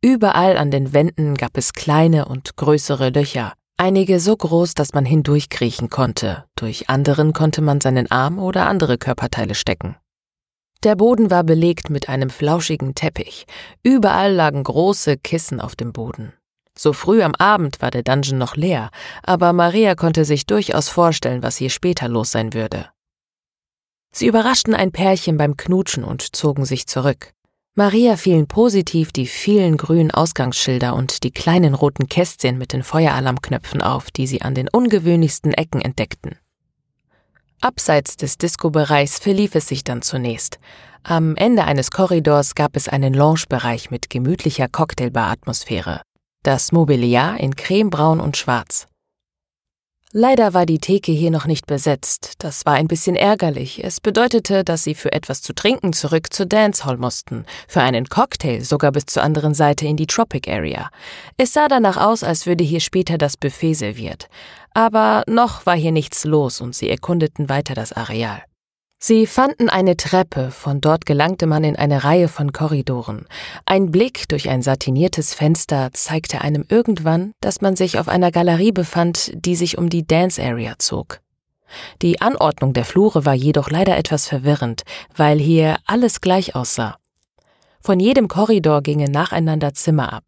Überall 0.00 0.56
an 0.56 0.70
den 0.70 0.94
Wänden 0.94 1.34
gab 1.34 1.56
es 1.58 1.74
kleine 1.74 2.24
und 2.24 2.56
größere 2.56 3.10
Löcher, 3.10 3.52
einige 3.76 4.20
so 4.20 4.36
groß, 4.36 4.74
dass 4.74 4.92
man 4.94 5.04
hindurchkriechen 5.04 5.90
konnte, 5.90 6.44
durch 6.54 6.88
anderen 6.88 7.32
konnte 7.32 7.62
man 7.62 7.80
seinen 7.80 8.10
Arm 8.10 8.38
oder 8.38 8.66
andere 8.66 8.98
Körperteile 8.98 9.54
stecken. 9.54 9.96
Der 10.82 10.94
Boden 10.94 11.30
war 11.30 11.42
belegt 11.42 11.90
mit 11.90 12.08
einem 12.08 12.30
flauschigen 12.30 12.94
Teppich, 12.94 13.46
überall 13.82 14.32
lagen 14.32 14.62
große 14.62 15.16
Kissen 15.16 15.60
auf 15.60 15.74
dem 15.74 15.92
Boden. 15.92 16.32
So 16.78 16.92
früh 16.92 17.22
am 17.22 17.34
Abend 17.34 17.80
war 17.80 17.90
der 17.90 18.02
Dungeon 18.02 18.38
noch 18.38 18.56
leer, 18.56 18.90
aber 19.22 19.52
Maria 19.52 19.94
konnte 19.94 20.24
sich 20.24 20.44
durchaus 20.44 20.88
vorstellen, 20.88 21.42
was 21.42 21.56
hier 21.56 21.70
später 21.70 22.08
los 22.08 22.30
sein 22.30 22.52
würde. 22.52 22.90
Sie 24.12 24.26
überraschten 24.26 24.74
ein 24.74 24.92
Pärchen 24.92 25.36
beim 25.36 25.56
Knutschen 25.56 26.04
und 26.04 26.36
zogen 26.36 26.64
sich 26.64 26.86
zurück. 26.86 27.32
Maria 27.78 28.16
fielen 28.16 28.46
positiv 28.46 29.12
die 29.12 29.26
vielen 29.26 29.76
grünen 29.76 30.10
Ausgangsschilder 30.10 30.94
und 30.94 31.24
die 31.24 31.30
kleinen 31.30 31.74
roten 31.74 32.08
Kästchen 32.08 32.56
mit 32.56 32.72
den 32.72 32.82
Feueralarmknöpfen 32.82 33.82
auf, 33.82 34.10
die 34.10 34.26
sie 34.26 34.40
an 34.40 34.54
den 34.54 34.70
ungewöhnlichsten 34.70 35.52
Ecken 35.52 35.82
entdeckten. 35.82 36.36
Abseits 37.60 38.16
des 38.16 38.38
Disco-Bereichs 38.38 39.18
verlief 39.18 39.54
es 39.54 39.68
sich 39.68 39.84
dann 39.84 40.00
zunächst. 40.00 40.58
Am 41.02 41.36
Ende 41.36 41.64
eines 41.64 41.90
Korridors 41.90 42.54
gab 42.54 42.76
es 42.76 42.88
einen 42.88 43.12
Lounge-Bereich 43.12 43.90
mit 43.90 44.08
gemütlicher 44.08 44.68
Cocktailbar-Atmosphäre. 44.68 46.00
Das 46.42 46.72
Mobiliar 46.72 47.38
in 47.38 47.56
cremebraun 47.56 48.20
und 48.20 48.38
schwarz. 48.38 48.86
Leider 50.12 50.54
war 50.54 50.66
die 50.66 50.78
Theke 50.78 51.12
hier 51.12 51.30
noch 51.30 51.46
nicht 51.46 51.66
besetzt. 51.66 52.34
Das 52.38 52.64
war 52.64 52.74
ein 52.74 52.86
bisschen 52.86 53.16
ärgerlich. 53.16 53.82
Es 53.84 54.00
bedeutete, 54.00 54.62
dass 54.64 54.84
sie 54.84 54.94
für 54.94 55.12
etwas 55.12 55.42
zu 55.42 55.52
trinken 55.52 55.92
zurück 55.92 56.32
zur 56.32 56.46
Dancehall 56.46 56.96
mussten, 56.96 57.44
für 57.66 57.82
einen 57.82 58.06
Cocktail 58.06 58.62
sogar 58.62 58.92
bis 58.92 59.06
zur 59.06 59.24
anderen 59.24 59.52
Seite 59.52 59.86
in 59.86 59.96
die 59.96 60.06
Tropic 60.06 60.50
Area. 60.50 60.90
Es 61.36 61.52
sah 61.52 61.68
danach 61.68 61.96
aus, 61.96 62.22
als 62.22 62.46
würde 62.46 62.64
hier 62.64 62.80
später 62.80 63.18
das 63.18 63.36
Buffet 63.36 63.74
serviert. 63.74 64.28
Aber 64.74 65.24
noch 65.26 65.66
war 65.66 65.76
hier 65.76 65.92
nichts 65.92 66.24
los 66.24 66.60
und 66.60 66.74
sie 66.74 66.88
erkundeten 66.88 67.48
weiter 67.48 67.74
das 67.74 67.92
Areal. 67.92 68.42
Sie 69.08 69.28
fanden 69.28 69.68
eine 69.68 69.96
Treppe, 69.96 70.50
von 70.50 70.80
dort 70.80 71.06
gelangte 71.06 71.46
man 71.46 71.62
in 71.62 71.76
eine 71.76 72.02
Reihe 72.02 72.26
von 72.26 72.52
Korridoren. 72.52 73.24
Ein 73.64 73.92
Blick 73.92 74.28
durch 74.28 74.48
ein 74.48 74.62
satiniertes 74.62 75.32
Fenster 75.32 75.90
zeigte 75.92 76.40
einem 76.40 76.64
irgendwann, 76.68 77.30
dass 77.40 77.60
man 77.60 77.76
sich 77.76 78.00
auf 78.00 78.08
einer 78.08 78.32
Galerie 78.32 78.72
befand, 78.72 79.30
die 79.32 79.54
sich 79.54 79.78
um 79.78 79.90
die 79.90 80.04
Dance 80.04 80.42
Area 80.42 80.74
zog. 80.80 81.20
Die 82.02 82.20
Anordnung 82.20 82.72
der 82.72 82.84
Flure 82.84 83.24
war 83.24 83.34
jedoch 83.34 83.70
leider 83.70 83.96
etwas 83.96 84.26
verwirrend, 84.26 84.82
weil 85.14 85.38
hier 85.38 85.76
alles 85.86 86.20
gleich 86.20 86.56
aussah. 86.56 86.96
Von 87.80 88.00
jedem 88.00 88.26
Korridor 88.26 88.82
gingen 88.82 89.12
nacheinander 89.12 89.72
Zimmer 89.72 90.14
ab. 90.14 90.24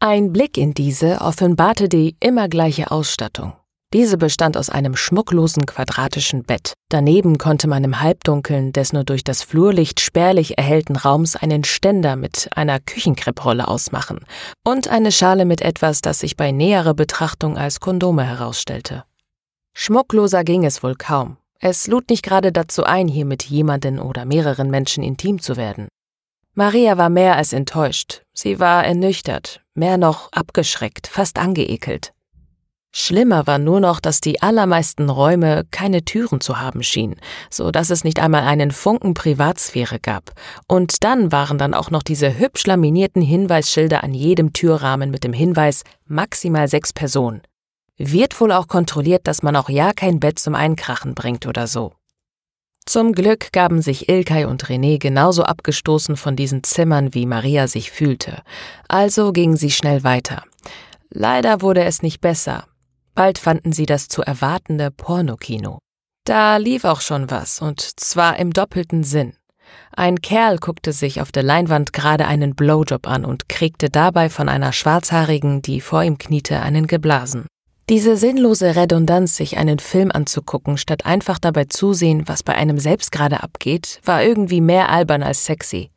Ein 0.00 0.34
Blick 0.34 0.58
in 0.58 0.74
diese 0.74 1.22
offenbarte 1.22 1.88
die 1.88 2.16
immer 2.20 2.50
gleiche 2.50 2.90
Ausstattung. 2.90 3.54
Diese 3.92 4.16
bestand 4.16 4.56
aus 4.56 4.70
einem 4.70 4.96
schmucklosen 4.96 5.66
quadratischen 5.66 6.44
Bett. 6.44 6.72
Daneben 6.88 7.36
konnte 7.36 7.68
man 7.68 7.84
im 7.84 8.00
Halbdunkeln 8.00 8.72
des 8.72 8.94
nur 8.94 9.04
durch 9.04 9.22
das 9.22 9.42
Flurlicht 9.42 10.00
spärlich 10.00 10.56
erhellten 10.56 10.96
Raums 10.96 11.36
einen 11.36 11.62
Ständer 11.62 12.16
mit 12.16 12.48
einer 12.54 12.80
Küchenkrepprolle 12.80 13.68
ausmachen 13.68 14.20
und 14.64 14.88
eine 14.88 15.12
Schale 15.12 15.44
mit 15.44 15.60
etwas, 15.60 16.00
das 16.00 16.20
sich 16.20 16.36
bei 16.36 16.52
näherer 16.52 16.94
Betrachtung 16.94 17.58
als 17.58 17.80
Kondome 17.80 18.24
herausstellte. 18.24 19.04
Schmuckloser 19.74 20.42
ging 20.42 20.64
es 20.64 20.82
wohl 20.82 20.94
kaum. 20.94 21.36
Es 21.60 21.86
lud 21.86 22.08
nicht 22.08 22.24
gerade 22.24 22.50
dazu 22.50 22.84
ein, 22.84 23.08
hier 23.08 23.26
mit 23.26 23.44
jemanden 23.44 23.98
oder 23.98 24.24
mehreren 24.24 24.70
Menschen 24.70 25.04
intim 25.04 25.40
zu 25.40 25.56
werden. 25.56 25.88
Maria 26.54 26.98
war 26.98 27.08
mehr 27.08 27.36
als 27.36 27.52
enttäuscht. 27.52 28.22
Sie 28.32 28.58
war 28.58 28.84
ernüchtert, 28.84 29.60
mehr 29.74 29.96
noch 29.96 30.32
abgeschreckt, 30.32 31.06
fast 31.06 31.38
angeekelt. 31.38 32.12
Schlimmer 32.94 33.46
war 33.46 33.58
nur 33.58 33.80
noch, 33.80 34.00
dass 34.00 34.20
die 34.20 34.42
allermeisten 34.42 35.08
Räume 35.08 35.64
keine 35.70 36.04
Türen 36.04 36.42
zu 36.42 36.60
haben 36.60 36.82
schienen, 36.82 37.16
so 37.48 37.70
dass 37.70 37.88
es 37.88 38.04
nicht 38.04 38.20
einmal 38.20 38.42
einen 38.42 38.70
Funken 38.70 39.14
Privatsphäre 39.14 39.98
gab. 39.98 40.32
Und 40.68 41.02
dann 41.02 41.32
waren 41.32 41.56
dann 41.56 41.72
auch 41.72 41.90
noch 41.90 42.02
diese 42.02 42.38
hübsch 42.38 42.66
laminierten 42.66 43.22
Hinweisschilder 43.22 44.04
an 44.04 44.12
jedem 44.12 44.52
Türrahmen 44.52 45.10
mit 45.10 45.24
dem 45.24 45.32
Hinweis 45.32 45.84
maximal 46.06 46.68
sechs 46.68 46.92
Personen. 46.92 47.40
Wird 47.96 48.38
wohl 48.40 48.52
auch 48.52 48.68
kontrolliert, 48.68 49.26
dass 49.26 49.42
man 49.42 49.56
auch 49.56 49.70
ja 49.70 49.92
kein 49.94 50.20
Bett 50.20 50.38
zum 50.38 50.54
Einkrachen 50.54 51.14
bringt 51.14 51.46
oder 51.46 51.66
so. 51.66 51.92
Zum 52.84 53.12
Glück 53.12 53.52
gaben 53.52 53.80
sich 53.80 54.08
Ilkay 54.08 54.44
und 54.44 54.64
René 54.64 54.98
genauso 54.98 55.44
abgestoßen 55.44 56.16
von 56.16 56.36
diesen 56.36 56.62
Zimmern, 56.64 57.14
wie 57.14 57.26
Maria 57.26 57.68
sich 57.68 57.90
fühlte. 57.90 58.42
Also 58.88 59.32
gingen 59.32 59.56
sie 59.56 59.70
schnell 59.70 60.04
weiter. 60.04 60.42
Leider 61.08 61.62
wurde 61.62 61.84
es 61.84 62.02
nicht 62.02 62.20
besser. 62.20 62.64
Bald 63.14 63.38
fanden 63.38 63.72
sie 63.72 63.86
das 63.86 64.08
zu 64.08 64.22
erwartende 64.22 64.90
Pornokino. 64.90 65.78
Da 66.24 66.56
lief 66.56 66.84
auch 66.84 67.00
schon 67.00 67.30
was, 67.30 67.60
und 67.60 67.80
zwar 67.80 68.38
im 68.38 68.52
doppelten 68.52 69.04
Sinn. 69.04 69.34
Ein 69.94 70.20
Kerl 70.20 70.58
guckte 70.58 70.92
sich 70.92 71.20
auf 71.20 71.32
der 71.32 71.42
Leinwand 71.42 71.92
gerade 71.92 72.26
einen 72.26 72.54
Blowjob 72.54 73.06
an 73.06 73.24
und 73.24 73.48
kriegte 73.48 73.90
dabei 73.90 74.30
von 74.30 74.48
einer 74.48 74.72
Schwarzhaarigen, 74.72 75.62
die 75.62 75.80
vor 75.80 76.02
ihm 76.02 76.18
kniete, 76.18 76.60
einen 76.60 76.86
geblasen. 76.86 77.46
Diese 77.88 78.16
sinnlose 78.16 78.76
Redundanz, 78.76 79.36
sich 79.36 79.58
einen 79.58 79.78
Film 79.78 80.10
anzugucken, 80.12 80.78
statt 80.78 81.04
einfach 81.04 81.38
dabei 81.38 81.64
zusehen, 81.64 82.26
was 82.26 82.42
bei 82.42 82.54
einem 82.54 82.78
selbst 82.78 83.12
gerade 83.12 83.42
abgeht, 83.42 84.00
war 84.04 84.22
irgendwie 84.22 84.60
mehr 84.60 84.88
albern 84.88 85.22
als 85.22 85.44
sexy. 85.44 85.90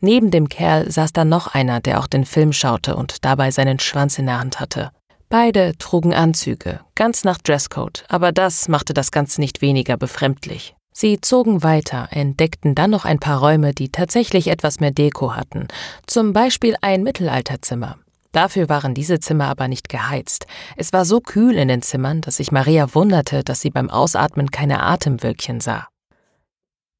Neben 0.00 0.30
dem 0.30 0.48
Kerl 0.48 0.90
saß 0.90 1.12
da 1.12 1.24
noch 1.24 1.48
einer, 1.48 1.80
der 1.80 1.98
auch 1.98 2.06
den 2.06 2.24
Film 2.24 2.52
schaute 2.52 2.94
und 2.94 3.24
dabei 3.24 3.50
seinen 3.50 3.80
Schwanz 3.80 4.18
in 4.18 4.26
der 4.26 4.38
Hand 4.38 4.60
hatte. 4.60 4.92
Beide 5.30 5.76
trugen 5.76 6.14
Anzüge, 6.14 6.80
ganz 6.94 7.22
nach 7.22 7.36
Dresscode, 7.36 8.04
aber 8.08 8.32
das 8.32 8.66
machte 8.68 8.94
das 8.94 9.10
Ganze 9.10 9.42
nicht 9.42 9.60
weniger 9.60 9.98
befremdlich. 9.98 10.74
Sie 10.90 11.20
zogen 11.20 11.62
weiter, 11.62 12.08
entdeckten 12.10 12.74
dann 12.74 12.90
noch 12.90 13.04
ein 13.04 13.18
paar 13.18 13.38
Räume, 13.38 13.74
die 13.74 13.90
tatsächlich 13.90 14.48
etwas 14.48 14.80
mehr 14.80 14.90
Deko 14.90 15.36
hatten, 15.36 15.68
zum 16.06 16.32
Beispiel 16.32 16.76
ein 16.80 17.02
Mittelalterzimmer. 17.02 17.98
Dafür 18.32 18.70
waren 18.70 18.94
diese 18.94 19.20
Zimmer 19.20 19.48
aber 19.48 19.68
nicht 19.68 19.90
geheizt. 19.90 20.46
Es 20.76 20.94
war 20.94 21.04
so 21.04 21.20
kühl 21.20 21.56
in 21.56 21.68
den 21.68 21.82
Zimmern, 21.82 22.22
dass 22.22 22.38
sich 22.38 22.50
Maria 22.50 22.94
wunderte, 22.94 23.44
dass 23.44 23.60
sie 23.60 23.70
beim 23.70 23.90
Ausatmen 23.90 24.50
keine 24.50 24.82
Atemwölkchen 24.82 25.60
sah. 25.60 25.88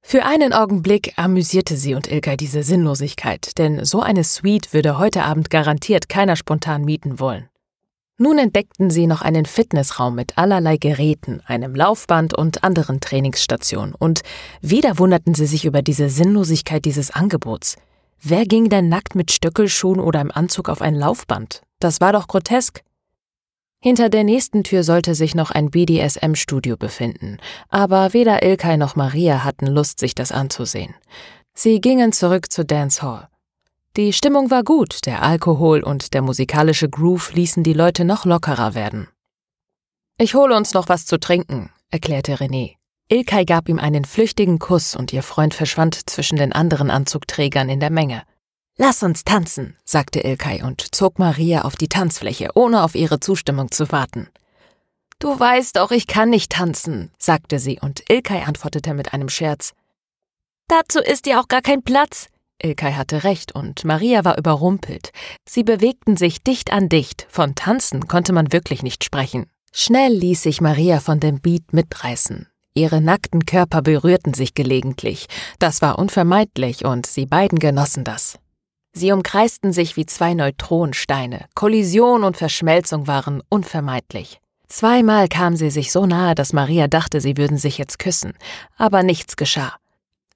Für 0.03 0.27
einen 0.27 0.53
Augenblick 0.53 1.15
amüsierte 1.17 1.77
sie 1.77 1.95
und 1.95 2.11
Ilka 2.11 2.37
diese 2.37 2.63
Sinnlosigkeit, 2.63 3.57
denn 3.57 3.85
so 3.87 4.01
eine 4.01 4.23
Suite 4.23 4.73
würde 4.75 4.99
heute 4.99 5.25
Abend 5.25 5.49
garantiert 5.49 6.11
keiner 6.11 6.37
spontan 6.37 6.85
mieten 6.85 7.19
wollen. 7.21 7.49
Nun 8.21 8.39
entdeckten 8.39 8.91
sie 8.91 9.07
noch 9.07 9.23
einen 9.23 9.47
Fitnessraum 9.47 10.17
mit 10.17 10.37
allerlei 10.37 10.77
Geräten, 10.77 11.41
einem 11.47 11.77
Laufband 11.77 12.35
und 12.35 12.65
anderen 12.65 12.99
Trainingsstationen. 12.99 13.95
Und 13.95 14.23
wieder 14.61 14.99
wunderten 14.99 15.35
sie 15.35 15.47
sich 15.47 15.65
über 15.65 15.83
diese 15.83 16.11
Sinnlosigkeit 16.11 16.85
dieses 16.85 17.13
Angebots. 17.13 17.77
Wer 18.21 18.45
ging 18.45 18.69
denn 18.69 18.89
nackt 18.89 19.15
mit 19.15 19.31
Stöckelschuhen 19.31 20.01
oder 20.01 20.21
im 20.21 20.33
Anzug 20.33 20.69
auf 20.69 20.83
ein 20.83 20.97
Laufband? 20.97 21.63
Das 21.79 22.01
war 22.01 22.13
doch 22.13 22.27
grotesk. 22.27 22.83
Hinter 23.81 24.09
der 24.09 24.25
nächsten 24.25 24.65
Tür 24.65 24.83
sollte 24.83 25.15
sich 25.15 25.37
noch 25.37 25.53
ein 25.53 25.71
BDSM-Studio 25.71 26.77
befinden, 26.77 27.39
aber 27.69 28.13
weder 28.13 28.43
Ilkay 28.43 28.77
noch 28.77 28.97
Maria 28.97 29.45
hatten 29.45 29.69
Lust, 29.69 30.01
sich 30.01 30.17
das 30.17 30.33
anzusehen. 30.33 30.97
Sie 31.55 31.81
gingen 31.81 32.11
zurück 32.11 32.51
zur 32.51 32.65
Dance 32.65 33.03
Hall. 33.03 33.29
Die 33.99 34.13
Stimmung 34.13 34.49
war 34.53 34.63
gut, 34.63 35.07
der 35.07 35.25
Alkohol 35.25 35.83
und 35.83 36.15
der 36.15 36.23
musikalische 36.23 36.89
Groove 36.89 37.33
ließen 37.33 37.65
die 37.65 37.73
Leute 37.73 38.05
noch 38.05 38.25
lockerer 38.25 38.77
werden. 38.77 39.09
Ich 40.19 40.37
hole 40.37 40.57
uns 40.57 40.73
noch 40.73 40.89
was 40.89 41.05
zu 41.05 41.19
trinken, 41.19 41.73
erklärte 41.91 42.37
René. 42.37 42.77
Ilkay 43.09 43.45
gab 43.45 43.69
ihm 43.69 43.81
einen 43.81 44.05
flüchtigen 44.05 44.61
Kuss 44.61 44.95
und 44.95 45.13
ihr 45.13 45.25
Freund 45.25 45.53
verschwand 45.53 46.09
zwischen 46.09 46.37
den 46.39 46.53
anderen 46.53 46.93
Anzugträgern 46.93 47.69
in 47.69 47.81
der 47.81 47.91
Menge. 47.91 48.23
Lass 48.77 49.03
uns 49.03 49.25
tanzen, 49.25 49.77
sagte 49.85 50.21
Ilkay 50.21 50.63
und 50.63 50.95
zog 50.95 51.19
Maria 51.19 51.63
auf 51.63 51.75
die 51.75 51.89
Tanzfläche, 51.89 52.51
ohne 52.55 52.85
auf 52.85 52.95
ihre 52.95 53.19
Zustimmung 53.19 53.73
zu 53.73 53.91
warten. 53.91 54.29
Du 55.19 55.41
weißt 55.41 55.75
doch, 55.75 55.91
ich 55.91 56.07
kann 56.07 56.31
nicht 56.31 56.53
tanzen, 56.53 57.11
sagte 57.19 57.59
sie, 57.59 57.81
und 57.83 58.09
Ilkay 58.09 58.45
antwortete 58.45 58.95
mit 58.95 59.13
einem 59.13 59.29
Scherz. 59.29 59.73
Dazu 60.69 61.01
ist 61.01 61.27
ja 61.27 61.41
auch 61.41 61.49
gar 61.49 61.63
kein 61.63 61.83
Platz. 61.83 62.29
Ilkay 62.63 62.93
hatte 62.93 63.25
recht 63.25 63.55
und 63.55 63.85
Maria 63.85 64.25
war 64.25 64.39
überrumpelt. 64.39 65.11
Sie 65.49 65.63
bewegten 65.63 66.17
sich 66.17 66.43
dicht 66.43 66.73
an 66.73 66.89
dicht, 66.89 67.27
von 67.31 67.55
Tanzen 67.55 68.09
konnte 68.09 68.33
man 68.33 68.53
wirklich 68.53 68.83
nicht 68.83 69.05
sprechen. 69.05 69.47
Schnell 69.73 70.13
ließ 70.13 70.43
sich 70.43 70.61
Maria 70.61 71.01
von 71.01 71.21
dem 71.21 71.41
Beat 71.41 71.73
mitreißen. 71.73 72.49
Ihre 72.75 73.01
nackten 73.01 73.45
Körper 73.45 73.83
berührten 73.83 74.35
sich 74.35 74.55
gelegentlich. 74.55 75.27
Das 75.59 75.83
war 75.83 75.99
unvermeidlich 75.99 76.85
und 76.85 77.07
sie 77.07 77.27
beiden 77.27 77.59
genossen 77.59 78.05
das. 78.05 78.39
Sie 78.93 79.13
umkreisten 79.13 79.73
sich 79.73 79.97
wie 79.97 80.07
zwei 80.07 80.35
Neutronensteine. 80.35 81.47
Kollision 81.55 82.25
und 82.25 82.37
Verschmelzung 82.37 83.07
waren 83.07 83.43
unvermeidlich. 83.49 84.41
Zweimal 84.69 85.29
kam 85.29 85.57
sie 85.57 85.71
sich 85.71 85.93
so 85.93 86.07
nahe, 86.07 86.35
dass 86.35 86.53
Maria 86.53 86.89
dachte, 86.89 87.21
sie 87.21 87.37
würden 87.37 87.57
sich 87.57 87.79
jetzt 87.79 87.99
küssen, 87.99 88.35
aber 88.77 89.03
nichts 89.03 89.37
geschah. 89.37 89.77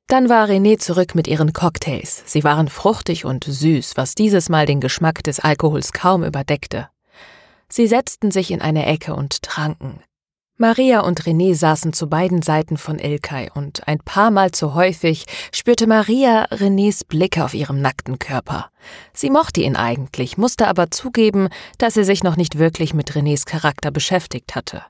Dann 0.07 0.29
war 0.29 0.49
René 0.49 0.79
zurück 0.79 1.15
mit 1.15 1.27
ihren 1.27 1.53
Cocktails. 1.53 2.23
Sie 2.27 2.45
waren 2.45 2.69
fruchtig 2.69 3.25
und 3.25 3.45
süß, 3.45 3.93
was 3.97 4.15
dieses 4.15 4.49
Mal 4.49 4.67
den 4.67 4.81
Geschmack 4.81 5.23
des 5.23 5.41
Alkohols 5.41 5.93
kaum 5.93 6.25
überdeckte. 6.25 6.89
Sie 7.69 7.87
setzten 7.87 8.31
sich 8.31 8.51
in 8.51 8.61
eine 8.61 8.85
Ecke 8.85 9.15
und 9.15 9.43
tranken. 9.43 10.03
Maria 10.59 11.01
und 11.01 11.23
René 11.23 11.57
saßen 11.57 11.93
zu 11.93 12.09
beiden 12.09 12.43
Seiten 12.43 12.77
von 12.77 12.99
Ilkay 12.99 13.51
und 13.53 13.89
ein 13.89 13.99
paar 13.99 14.31
Mal 14.31 14.53
zu 14.53 14.75
häufig 14.75 15.25
spürte 15.51 15.87
Maria 15.89 16.45
Renés 16.53 17.05
Blicke 17.05 17.45
auf 17.45 17.55
ihrem 17.55 17.81
nackten 17.81 18.19
Körper. 18.19 18.71
Sie 19.13 19.31
mochte 19.31 19.63
ihn 19.63 19.75
eigentlich, 19.75 20.37
musste 20.37 20.69
aber 20.69 20.91
zugeben, 20.91 21.49
dass 21.79 21.95
sie 21.95 22.05
sich 22.05 22.23
noch 22.23 22.37
nicht 22.37 22.59
wirklich 22.59 22.95
mit 22.95 23.11
Renés 23.13 23.45
Charakter 23.45 23.91
beschäftigt 23.91 24.55
hatte. 24.55 24.85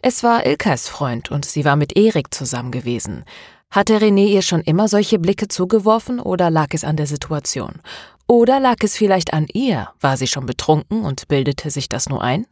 Es 0.00 0.22
war 0.22 0.46
Ilkays 0.46 0.88
Freund 0.88 1.30
und 1.30 1.44
sie 1.44 1.64
war 1.66 1.76
mit 1.76 1.96
Erik 1.98 2.32
zusammen 2.32 2.70
gewesen. 2.70 3.24
Hatte 3.70 3.98
René 3.98 4.26
ihr 4.28 4.42
schon 4.42 4.62
immer 4.62 4.88
solche 4.88 5.18
Blicke 5.18 5.48
zugeworfen 5.48 6.20
oder 6.20 6.50
lag 6.50 6.68
es 6.72 6.84
an 6.84 6.96
der 6.96 7.06
Situation? 7.06 7.80
Oder 8.26 8.60
lag 8.60 8.76
es 8.82 8.96
vielleicht 8.96 9.32
an 9.32 9.46
ihr? 9.52 9.88
War 10.00 10.16
sie 10.16 10.26
schon 10.26 10.46
betrunken 10.46 11.04
und 11.04 11.28
bildete 11.28 11.70
sich 11.70 11.88
das 11.88 12.08
nur 12.08 12.22
ein? 12.22 12.46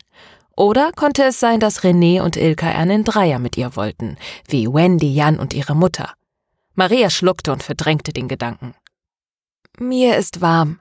Oder 0.56 0.92
konnte 0.92 1.24
es 1.24 1.38
sein, 1.38 1.60
dass 1.60 1.82
René 1.82 2.22
und 2.22 2.36
Ilka 2.36 2.68
einen 2.68 3.04
Dreier 3.04 3.38
mit 3.38 3.56
ihr 3.58 3.76
wollten, 3.76 4.16
wie 4.48 4.66
Wendy, 4.66 5.12
Jan 5.12 5.38
und 5.38 5.52
ihre 5.52 5.74
Mutter? 5.74 6.14
Maria 6.74 7.10
schluckte 7.10 7.52
und 7.52 7.62
verdrängte 7.62 8.12
den 8.12 8.28
Gedanken. 8.28 8.74
Mir 9.78 10.16
ist 10.16 10.40
warm, 10.40 10.80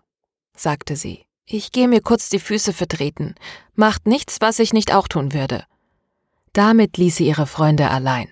sagte 0.56 0.96
sie. 0.96 1.25
Ich 1.46 1.72
gehe 1.72 1.88
mir 1.88 2.01
kurz 2.01 2.30
die 2.30 2.39
Füße 2.39 2.74
vertreten. 2.74 3.36
Macht 3.75 4.08
nichts, 4.08 4.38
was 4.39 4.60
ich 4.60 4.74
nicht 4.74 4.94
auch 4.94 5.08
tun 5.08 5.34
würde. 5.34 5.65
Damit 6.54 6.98
ließ 6.98 7.18
sie 7.18 7.27
ihre 7.27 7.46
Freunde 7.46 7.89
allein. 7.89 8.30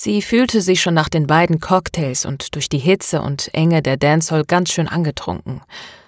Sie 0.00 0.22
fühlte 0.22 0.62
sich 0.62 0.80
schon 0.80 0.94
nach 0.94 1.08
den 1.08 1.26
beiden 1.26 1.58
Cocktails 1.58 2.24
und 2.24 2.54
durch 2.54 2.68
die 2.68 2.78
Hitze 2.78 3.20
und 3.20 3.52
Enge 3.52 3.82
der 3.82 3.96
Dancehall 3.96 4.44
ganz 4.44 4.70
schön 4.70 4.86
angetrunken. 4.86 5.60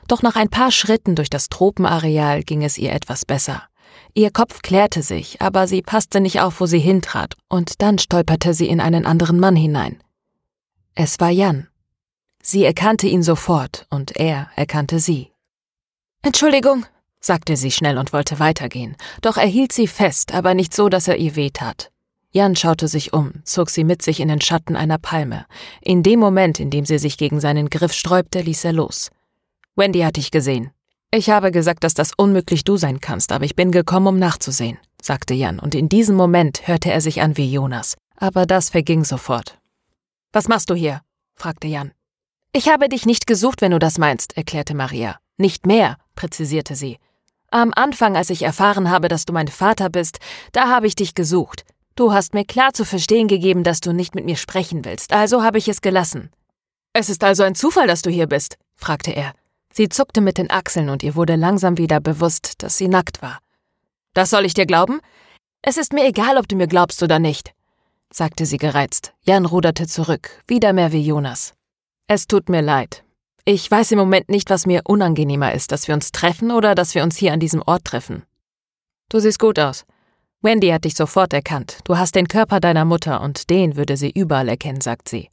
Doch 0.06 0.22
nach 0.22 0.36
ein 0.36 0.48
paar 0.48 0.70
Schritten 0.70 1.16
durch 1.16 1.28
das 1.28 1.48
Tropenareal 1.48 2.44
ging 2.44 2.62
es 2.62 2.78
ihr 2.78 2.92
etwas 2.92 3.24
besser. 3.24 3.64
Ihr 4.14 4.30
Kopf 4.30 4.62
klärte 4.62 5.02
sich, 5.02 5.42
aber 5.42 5.66
sie 5.66 5.82
passte 5.82 6.20
nicht 6.20 6.40
auf, 6.40 6.60
wo 6.60 6.66
sie 6.66 6.78
hintrat, 6.78 7.34
und 7.48 7.82
dann 7.82 7.98
stolperte 7.98 8.54
sie 8.54 8.68
in 8.68 8.80
einen 8.80 9.06
anderen 9.06 9.40
Mann 9.40 9.56
hinein. 9.56 10.00
Es 10.94 11.18
war 11.18 11.30
Jan. 11.30 11.66
Sie 12.40 12.64
erkannte 12.64 13.08
ihn 13.08 13.24
sofort, 13.24 13.88
und 13.90 14.14
er 14.14 14.50
erkannte 14.54 15.00
sie. 15.00 15.32
Entschuldigung, 16.22 16.86
sagte 17.18 17.56
sie 17.56 17.72
schnell 17.72 17.98
und 17.98 18.12
wollte 18.12 18.38
weitergehen, 18.38 18.96
doch 19.20 19.36
er 19.36 19.48
hielt 19.48 19.72
sie 19.72 19.88
fest, 19.88 20.32
aber 20.32 20.54
nicht 20.54 20.76
so, 20.76 20.88
dass 20.88 21.08
er 21.08 21.16
ihr 21.16 21.34
wehtat. 21.34 21.90
Jan 22.32 22.54
schaute 22.54 22.86
sich 22.86 23.12
um, 23.12 23.32
zog 23.44 23.70
sie 23.70 23.82
mit 23.82 24.02
sich 24.02 24.20
in 24.20 24.28
den 24.28 24.40
Schatten 24.40 24.76
einer 24.76 24.98
Palme. 24.98 25.46
In 25.80 26.04
dem 26.04 26.20
Moment, 26.20 26.60
in 26.60 26.70
dem 26.70 26.84
sie 26.84 26.98
sich 26.98 27.18
gegen 27.18 27.40
seinen 27.40 27.70
Griff 27.70 27.92
sträubte, 27.92 28.40
ließ 28.40 28.64
er 28.64 28.72
los. 28.72 29.10
Wendy 29.74 30.00
hat 30.00 30.16
dich 30.16 30.30
gesehen. 30.30 30.70
Ich 31.12 31.28
habe 31.28 31.50
gesagt, 31.50 31.82
dass 31.82 31.94
das 31.94 32.12
unmöglich 32.16 32.62
du 32.62 32.76
sein 32.76 33.00
kannst, 33.00 33.32
aber 33.32 33.44
ich 33.44 33.56
bin 33.56 33.72
gekommen, 33.72 34.06
um 34.06 34.18
nachzusehen, 34.20 34.78
sagte 35.02 35.34
Jan, 35.34 35.58
und 35.58 35.74
in 35.74 35.88
diesem 35.88 36.14
Moment 36.14 36.68
hörte 36.68 36.92
er 36.92 37.00
sich 37.00 37.20
an 37.20 37.36
wie 37.36 37.50
Jonas. 37.50 37.96
Aber 38.16 38.46
das 38.46 38.70
verging 38.70 39.04
sofort. 39.04 39.58
Was 40.32 40.46
machst 40.46 40.70
du 40.70 40.74
hier? 40.74 41.00
fragte 41.34 41.66
Jan. 41.66 41.90
Ich 42.52 42.68
habe 42.68 42.88
dich 42.88 43.06
nicht 43.06 43.26
gesucht, 43.26 43.60
wenn 43.60 43.72
du 43.72 43.80
das 43.80 43.98
meinst, 43.98 44.36
erklärte 44.36 44.74
Maria. 44.74 45.18
Nicht 45.36 45.66
mehr, 45.66 45.96
präzisierte 46.14 46.76
sie. 46.76 46.98
Am 47.50 47.72
Anfang, 47.74 48.16
als 48.16 48.30
ich 48.30 48.42
erfahren 48.42 48.90
habe, 48.90 49.08
dass 49.08 49.24
du 49.24 49.32
mein 49.32 49.48
Vater 49.48 49.88
bist, 49.88 50.20
da 50.52 50.68
habe 50.68 50.86
ich 50.86 50.94
dich 50.94 51.14
gesucht. 51.14 51.64
Du 52.00 52.14
hast 52.14 52.32
mir 52.32 52.46
klar 52.46 52.72
zu 52.72 52.86
verstehen 52.86 53.28
gegeben, 53.28 53.62
dass 53.62 53.80
du 53.80 53.92
nicht 53.92 54.14
mit 54.14 54.24
mir 54.24 54.36
sprechen 54.36 54.86
willst, 54.86 55.12
also 55.12 55.42
habe 55.42 55.58
ich 55.58 55.68
es 55.68 55.82
gelassen. 55.82 56.30
Es 56.94 57.10
ist 57.10 57.22
also 57.22 57.42
ein 57.42 57.54
Zufall, 57.54 57.86
dass 57.86 58.00
du 58.00 58.08
hier 58.08 58.26
bist? 58.26 58.56
fragte 58.74 59.10
er. 59.10 59.34
Sie 59.70 59.90
zuckte 59.90 60.22
mit 60.22 60.38
den 60.38 60.50
Achseln 60.50 60.88
und 60.88 61.02
ihr 61.02 61.14
wurde 61.14 61.36
langsam 61.36 61.76
wieder 61.76 62.00
bewusst, 62.00 62.62
dass 62.62 62.78
sie 62.78 62.88
nackt 62.88 63.20
war. 63.20 63.38
Das 64.14 64.30
soll 64.30 64.46
ich 64.46 64.54
dir 64.54 64.64
glauben? 64.64 65.00
Es 65.60 65.76
ist 65.76 65.92
mir 65.92 66.06
egal, 66.06 66.38
ob 66.38 66.48
du 66.48 66.56
mir 66.56 66.68
glaubst 66.68 67.02
oder 67.02 67.18
nicht, 67.18 67.52
sagte 68.10 68.46
sie 68.46 68.56
gereizt. 68.56 69.12
Jan 69.20 69.44
ruderte 69.44 69.86
zurück, 69.86 70.30
wieder 70.46 70.72
mehr 70.72 70.92
wie 70.92 71.02
Jonas. 71.02 71.52
Es 72.06 72.26
tut 72.26 72.48
mir 72.48 72.62
leid. 72.62 73.04
Ich 73.44 73.70
weiß 73.70 73.92
im 73.92 73.98
Moment 73.98 74.30
nicht, 74.30 74.48
was 74.48 74.64
mir 74.64 74.80
unangenehmer 74.86 75.52
ist, 75.52 75.70
dass 75.70 75.86
wir 75.86 75.94
uns 75.94 76.12
treffen 76.12 76.50
oder 76.50 76.74
dass 76.74 76.94
wir 76.94 77.02
uns 77.02 77.18
hier 77.18 77.34
an 77.34 77.40
diesem 77.40 77.60
Ort 77.60 77.84
treffen. 77.84 78.22
Du 79.10 79.18
siehst 79.18 79.38
gut 79.38 79.58
aus. 79.58 79.84
Wendy 80.42 80.68
hat 80.68 80.84
dich 80.84 80.94
sofort 80.94 81.32
erkannt. 81.32 81.80
Du 81.84 81.98
hast 81.98 82.14
den 82.14 82.28
Körper 82.28 82.60
deiner 82.60 82.84
Mutter 82.84 83.20
und 83.20 83.50
den 83.50 83.76
würde 83.76 83.96
sie 83.96 84.10
überall 84.10 84.48
erkennen, 84.48 84.80
sagt 84.80 85.08
sie. 85.08 85.28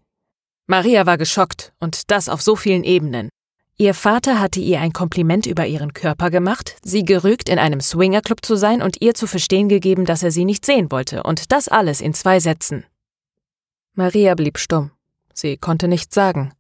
Maria 0.66 1.06
war 1.06 1.18
geschockt 1.18 1.72
und 1.80 2.12
das 2.12 2.28
auf 2.28 2.42
so 2.42 2.58
vielen 2.58 2.84
Ebenen. 2.84 3.30
Ihr 3.78 3.94
Vater 3.94 4.40
hatte 4.40 4.60
ihr 4.60 4.82
ein 4.82 4.92
Kompliment 4.92 5.46
über 5.46 5.66
ihren 5.66 5.94
Körper 5.94 6.30
gemacht, 6.30 6.76
sie 6.84 7.06
gerügt, 7.06 7.48
in 7.48 7.60
einem 7.60 7.80
Swingerclub 7.80 8.44
zu 8.44 8.56
sein 8.56 8.82
und 8.82 9.02
ihr 9.02 9.14
zu 9.14 9.28
verstehen 9.28 9.70
gegeben, 9.70 10.04
dass 10.04 10.24
er 10.24 10.32
sie 10.32 10.46
nicht 10.46 10.66
sehen 10.66 10.92
wollte, 10.92 11.24
und 11.24 11.52
das 11.52 11.68
alles 11.68 12.02
in 12.02 12.14
zwei 12.14 12.40
Sätzen. 12.40 12.86
Maria 13.94 14.34
blieb 14.36 14.58
stumm. 14.58 14.92
Sie 15.32 15.58
konnte 15.58 15.88
nichts 15.88 16.16
sagen. 16.16 16.54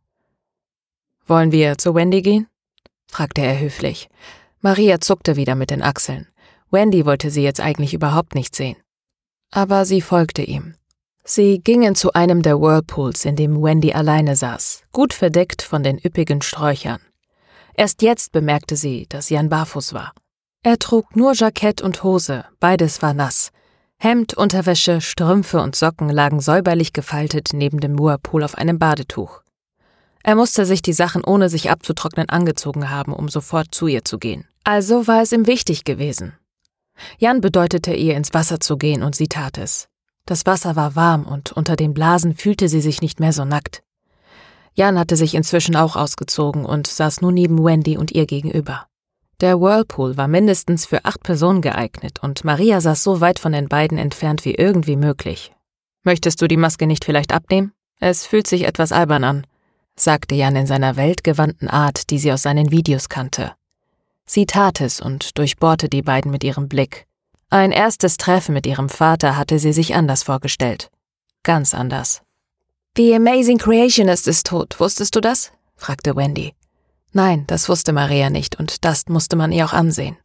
Wollen 1.25 1.51
wir 1.51 1.77
zu 1.77 1.95
Wendy 1.95 2.21
gehen? 2.21 2.47
fragte 3.07 3.41
er 3.41 3.59
höflich. 3.59 4.09
Maria 4.61 5.01
zuckte 5.01 5.35
wieder 5.35 5.55
mit 5.55 5.71
den 5.71 5.81
Achseln. 5.81 6.27
Wendy 6.69 7.05
wollte 7.05 7.31
sie 7.31 7.43
jetzt 7.43 7.59
eigentlich 7.59 7.93
überhaupt 7.93 8.35
nicht 8.35 8.55
sehen. 8.55 8.77
Aber 9.51 9.85
sie 9.85 10.01
folgte 10.01 10.41
ihm. 10.41 10.75
Sie 11.23 11.59
gingen 11.59 11.95
zu 11.95 12.13
einem 12.13 12.41
der 12.41 12.59
Whirlpools, 12.59 13.25
in 13.25 13.35
dem 13.35 13.61
Wendy 13.61 13.93
alleine 13.93 14.35
saß, 14.35 14.83
gut 14.91 15.13
verdeckt 15.13 15.61
von 15.61 15.83
den 15.83 15.97
üppigen 15.97 16.41
Sträuchern. 16.41 17.01
Erst 17.73 18.01
jetzt 18.01 18.31
bemerkte 18.31 18.75
sie, 18.75 19.05
dass 19.09 19.29
Jan 19.29 19.49
barfuß 19.49 19.93
war. 19.93 20.13
Er 20.63 20.79
trug 20.79 21.15
nur 21.15 21.33
Jackett 21.33 21.81
und 21.81 22.03
Hose, 22.03 22.45
beides 22.59 23.01
war 23.01 23.13
nass. 23.13 23.51
Hemd, 23.99 24.35
Unterwäsche, 24.35 25.01
Strümpfe 25.01 25.59
und 25.59 25.75
Socken 25.75 26.09
lagen 26.09 26.39
säuberlich 26.39 26.93
gefaltet 26.93 27.49
neben 27.53 27.79
dem 27.79 27.97
Whirlpool 27.97 28.43
auf 28.43 28.55
einem 28.55 28.79
Badetuch. 28.79 29.41
Er 30.23 30.35
musste 30.35 30.65
sich 30.65 30.81
die 30.81 30.93
Sachen 30.93 31.23
ohne 31.23 31.49
sich 31.49 31.69
abzutrocknen 31.69 32.29
angezogen 32.29 32.89
haben, 32.89 33.13
um 33.13 33.29
sofort 33.29 33.67
zu 33.71 33.87
ihr 33.87 34.03
zu 34.03 34.19
gehen. 34.19 34.45
Also 34.63 35.07
war 35.07 35.21
es 35.21 35.31
ihm 35.31 35.47
wichtig 35.47 35.83
gewesen. 35.83 36.33
Jan 37.17 37.41
bedeutete 37.41 37.93
ihr, 37.93 38.15
ins 38.15 38.33
Wasser 38.33 38.59
zu 38.59 38.77
gehen, 38.77 39.03
und 39.03 39.15
sie 39.15 39.27
tat 39.27 39.57
es. 39.57 39.87
Das 40.25 40.45
Wasser 40.45 40.75
war 40.75 40.95
warm, 40.95 41.25
und 41.25 41.51
unter 41.51 41.75
den 41.75 41.93
Blasen 41.93 42.35
fühlte 42.35 42.67
sie 42.67 42.81
sich 42.81 43.01
nicht 43.01 43.19
mehr 43.19 43.33
so 43.33 43.45
nackt. 43.45 43.83
Jan 44.73 44.99
hatte 44.99 45.15
sich 45.15 45.33
inzwischen 45.33 45.75
auch 45.75 45.95
ausgezogen 45.95 46.65
und 46.65 46.85
saß 46.85 47.21
nun 47.21 47.33
neben 47.33 47.63
Wendy 47.63 47.97
und 47.97 48.11
ihr 48.11 48.25
gegenüber. 48.25 48.87
Der 49.39 49.59
Whirlpool 49.59 50.17
war 50.17 50.27
mindestens 50.27 50.85
für 50.85 51.05
acht 51.05 51.23
Personen 51.23 51.61
geeignet, 51.61 52.19
und 52.21 52.43
Maria 52.43 52.81
saß 52.81 53.03
so 53.03 53.21
weit 53.21 53.39
von 53.39 53.51
den 53.51 53.69
beiden 53.69 53.97
entfernt 53.97 54.45
wie 54.45 54.55
irgendwie 54.55 54.95
möglich. 54.95 55.53
Möchtest 56.03 56.41
du 56.41 56.47
die 56.47 56.57
Maske 56.57 56.87
nicht 56.87 57.05
vielleicht 57.05 57.33
abnehmen? 57.33 57.73
Es 57.99 58.25
fühlt 58.25 58.47
sich 58.47 58.63
etwas 58.63 58.91
albern 58.91 59.23
an, 59.23 59.47
sagte 59.95 60.35
Jan 60.35 60.55
in 60.55 60.67
seiner 60.67 60.95
weltgewandten 60.95 61.67
Art, 61.67 62.09
die 62.09 62.19
sie 62.19 62.31
aus 62.31 62.43
seinen 62.43 62.71
Videos 62.71 63.09
kannte. 63.09 63.53
Sie 64.29 64.45
tat 64.45 64.81
es 64.81 64.99
und 64.99 65.37
durchbohrte 65.37 65.89
die 65.89 66.01
beiden 66.01 66.31
mit 66.31 66.43
ihrem 66.43 66.67
Blick. 66.67 67.07
Ein 67.49 67.71
erstes 67.71 68.17
Treffen 68.17 68.53
mit 68.53 68.65
ihrem 68.67 68.89
Vater 68.89 69.37
hatte 69.37 69.57
sie 69.57 69.71
sich 69.71 69.95
anders 69.95 70.23
vorgestellt. 70.23 70.91
Ganz 71.43 71.73
anders. 71.73 72.21
The 72.97 73.15
Amazing 73.15 73.57
Creationist 73.57 74.27
ist 74.27 74.47
tot, 74.47 74.79
wusstest 74.79 75.15
du 75.15 75.21
das? 75.21 75.53
fragte 75.77 76.15
Wendy. 76.15 76.53
Nein, 77.13 77.45
das 77.47 77.69
wusste 77.69 77.93
Maria 77.93 78.29
nicht, 78.29 78.59
und 78.59 78.83
das 78.83 79.07
musste 79.07 79.37
man 79.37 79.53
ihr 79.53 79.65
auch 79.65 79.73
ansehen. 79.73 80.17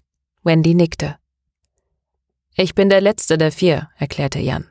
Wendy 0.43 0.75
nickte. 0.75 1.17
Ich 2.57 2.75
bin 2.75 2.89
der 2.89 3.01
letzte 3.01 3.39
der 3.39 3.53
vier, 3.53 3.89
erklärte 3.97 4.41
Jan. 4.41 4.69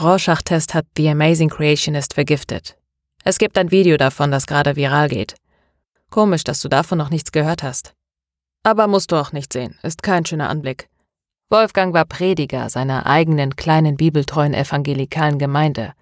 Rorschach-Test 0.00 0.72
hat 0.72 0.86
The 0.96 1.08
Amazing 1.08 1.50
Creationist 1.50 2.14
vergiftet. 2.14 2.76
Es 3.24 3.38
gibt 3.38 3.58
ein 3.58 3.70
Video 3.70 3.96
davon, 3.96 4.30
das 4.30 4.46
gerade 4.46 4.76
viral 4.76 5.08
geht. 5.08 5.34
Komisch, 6.10 6.44
dass 6.44 6.60
du 6.60 6.68
davon 6.68 6.98
noch 6.98 7.10
nichts 7.10 7.32
gehört 7.32 7.62
hast. 7.62 7.94
Aber 8.64 8.88
musst 8.88 9.12
du 9.12 9.16
auch 9.16 9.32
nicht 9.32 9.52
sehen, 9.52 9.78
ist 9.82 10.02
kein 10.02 10.24
schöner 10.24 10.48
Anblick. 10.48 10.88
Wolfgang 11.50 11.94
war 11.94 12.06
Prediger 12.06 12.70
seiner 12.70 13.06
eigenen 13.06 13.54
kleinen 13.54 13.96
bibeltreuen 13.96 14.54
evangelikalen 14.54 15.38
Gemeinde. 15.38 15.92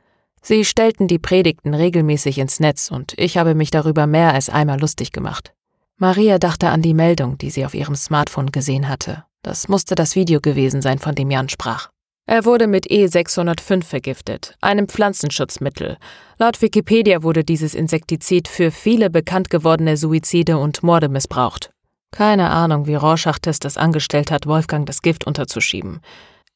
Sie 0.41 0.65
stellten 0.65 1.09
die 1.09 1.19
Predigten 1.19 1.75
regelmäßig 1.75 2.39
ins 2.39 2.61
Netz 2.61 2.91
und 2.91 3.15
ich 3.17 3.37
habe 3.37 3.55
mich 3.55 3.71
darüber 3.71 4.07
mehr 4.07 4.33
als 4.33 4.49
einmal 4.49 4.81
lustig 4.81 5.13
gemacht. 5.13 5.53
Maria 5.99 6.39
dachte 6.39 6.71
an 6.71 6.83
die 6.83 6.95
Meldung, 6.95 7.37
die 7.37 7.51
sie 7.51 7.67
auf 7.67 7.75
ihrem 7.75 7.97
Smartphone 7.97 8.51
gesehen 8.51 8.89
hatte. 8.89 9.25
Das 9.43 9.69
musste 9.69 9.97
das 9.97 10.15
Video 10.15 10.41
gewesen 10.41 10.83
sein, 10.83 10.99
von 10.99 11.17
dem 11.17 11.31
Jan 11.31 11.49
sprach. 11.49 11.91
Er 12.27 12.45
wurde 12.45 12.69
mit 12.69 12.87
E605 12.87 13.83
vergiftet, 13.83 14.57
einem 14.61 14.89
Pflanzenschutzmittel. 14.89 15.99
Laut 16.39 16.63
Wikipedia 16.63 17.25
wurde 17.25 17.43
dieses 17.43 17.75
Insektizid 17.75 18.47
für 18.47 18.71
viele 18.71 19.11
bekannt 19.11 19.51
gewordene 19.51 19.97
Suizide 19.97 20.59
und 20.59 20.85
Morde 20.85 21.09
missbraucht. 21.09 21.72
Keine 22.13 22.51
Ahnung, 22.51 22.87
wie 22.87 22.95
Rorschach-Test 22.95 23.65
es 23.65 23.79
angestellt 23.79 24.31
hat, 24.31 24.47
Wolfgang 24.47 24.87
das 24.87 25.01
Gift 25.01 25.27
unterzuschieben. 25.27 26.01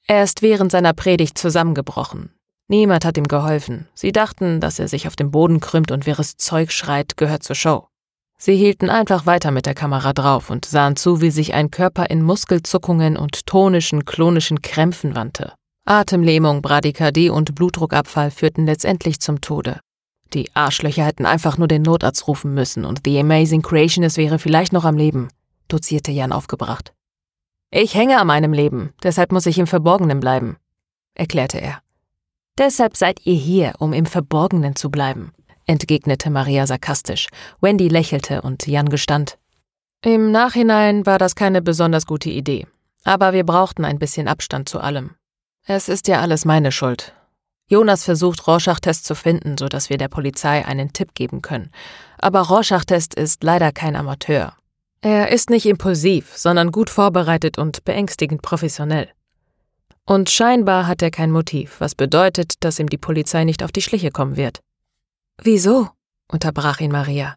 Er 0.06 0.22
ist 0.22 0.42
während 0.42 0.70
seiner 0.70 0.92
Predigt 0.92 1.38
zusammengebrochen. 1.38 2.30
Niemand 2.68 3.04
hat 3.04 3.16
ihm 3.16 3.26
geholfen. 3.26 3.88
Sie 3.94 4.12
dachten, 4.12 4.60
dass 4.60 4.78
er 4.78 4.86
sich 4.86 5.08
auf 5.08 5.16
dem 5.16 5.30
Boden 5.30 5.60
krümmt 5.60 5.90
und 5.90 6.04
wirres 6.04 6.36
Zeug 6.36 6.72
schreit, 6.72 7.16
gehört 7.16 7.42
zur 7.42 7.56
Show. 7.56 7.88
Sie 8.38 8.54
hielten 8.54 8.90
einfach 8.90 9.24
weiter 9.24 9.50
mit 9.50 9.64
der 9.64 9.74
Kamera 9.74 10.12
drauf 10.12 10.50
und 10.50 10.66
sahen 10.66 10.94
zu, 10.94 11.22
wie 11.22 11.30
sich 11.30 11.54
ein 11.54 11.70
Körper 11.70 12.10
in 12.10 12.22
Muskelzuckungen 12.22 13.16
und 13.16 13.46
tonischen, 13.46 14.04
klonischen 14.04 14.60
Krämpfen 14.60 15.14
wandte. 15.14 15.54
Atemlähmung, 15.86 16.60
Bradykardie 16.60 17.30
und 17.30 17.54
Blutdruckabfall 17.54 18.30
führten 18.30 18.66
letztendlich 18.66 19.20
zum 19.20 19.40
Tode. 19.40 19.80
Die 20.34 20.54
Arschlöcher 20.54 21.04
hätten 21.04 21.24
einfach 21.24 21.56
nur 21.56 21.68
den 21.68 21.82
Notarzt 21.82 22.28
rufen 22.28 22.52
müssen 22.52 22.84
und 22.84 23.02
The 23.04 23.20
Amazing 23.20 23.62
Creationist 23.62 24.18
wäre 24.18 24.38
vielleicht 24.38 24.72
noch 24.72 24.84
am 24.84 24.96
Leben, 24.96 25.28
dozierte 25.68 26.12
Jan 26.12 26.32
aufgebracht. 26.32 26.94
Ich 27.70 27.94
hänge 27.94 28.18
an 28.18 28.26
meinem 28.26 28.52
Leben, 28.52 28.92
deshalb 29.02 29.32
muss 29.32 29.46
ich 29.46 29.58
im 29.58 29.66
Verborgenen 29.66 30.20
bleiben, 30.20 30.56
erklärte 31.14 31.60
er. 31.60 31.80
Deshalb 32.58 32.96
seid 32.96 33.26
ihr 33.26 33.34
hier, 33.34 33.74
um 33.78 33.92
im 33.92 34.06
Verborgenen 34.06 34.76
zu 34.76 34.90
bleiben, 34.90 35.32
entgegnete 35.66 36.30
Maria 36.30 36.66
sarkastisch. 36.66 37.28
Wendy 37.60 37.88
lächelte 37.88 38.42
und 38.42 38.66
Jan 38.66 38.88
gestand. 38.88 39.38
Im 40.02 40.30
Nachhinein 40.30 41.04
war 41.04 41.18
das 41.18 41.34
keine 41.34 41.60
besonders 41.60 42.06
gute 42.06 42.30
Idee. 42.30 42.66
Aber 43.04 43.32
wir 43.32 43.44
brauchten 43.44 43.84
ein 43.84 43.98
bisschen 43.98 44.28
Abstand 44.28 44.68
zu 44.68 44.80
allem. 44.80 45.14
Es 45.66 45.88
ist 45.88 46.08
ja 46.08 46.20
alles 46.20 46.44
meine 46.44 46.72
Schuld. 46.72 47.12
Jonas 47.68 48.04
versucht, 48.04 48.46
Rorschach-Test 48.46 49.04
zu 49.04 49.14
finden, 49.16 49.58
sodass 49.58 49.90
wir 49.90 49.98
der 49.98 50.08
Polizei 50.08 50.64
einen 50.64 50.92
Tipp 50.92 51.14
geben 51.14 51.42
können. 51.42 51.70
Aber 52.18 52.40
Rorschach-Test 52.42 53.14
ist 53.14 53.42
leider 53.42 53.72
kein 53.72 53.96
Amateur. 53.96 54.54
Er 55.08 55.30
ist 55.30 55.50
nicht 55.50 55.66
impulsiv, 55.66 56.36
sondern 56.36 56.72
gut 56.72 56.90
vorbereitet 56.90 57.58
und 57.58 57.84
beängstigend 57.84 58.42
professionell. 58.42 59.08
Und 60.04 60.30
scheinbar 60.30 60.88
hat 60.88 61.00
er 61.00 61.12
kein 61.12 61.30
Motiv, 61.30 61.76
was 61.78 61.94
bedeutet, 61.94 62.54
dass 62.64 62.80
ihm 62.80 62.88
die 62.88 62.98
Polizei 62.98 63.44
nicht 63.44 63.62
auf 63.62 63.70
die 63.70 63.82
Schliche 63.82 64.10
kommen 64.10 64.36
wird. 64.36 64.58
Wieso? 65.40 65.90
unterbrach 66.26 66.80
ihn 66.80 66.90
Maria. 66.90 67.36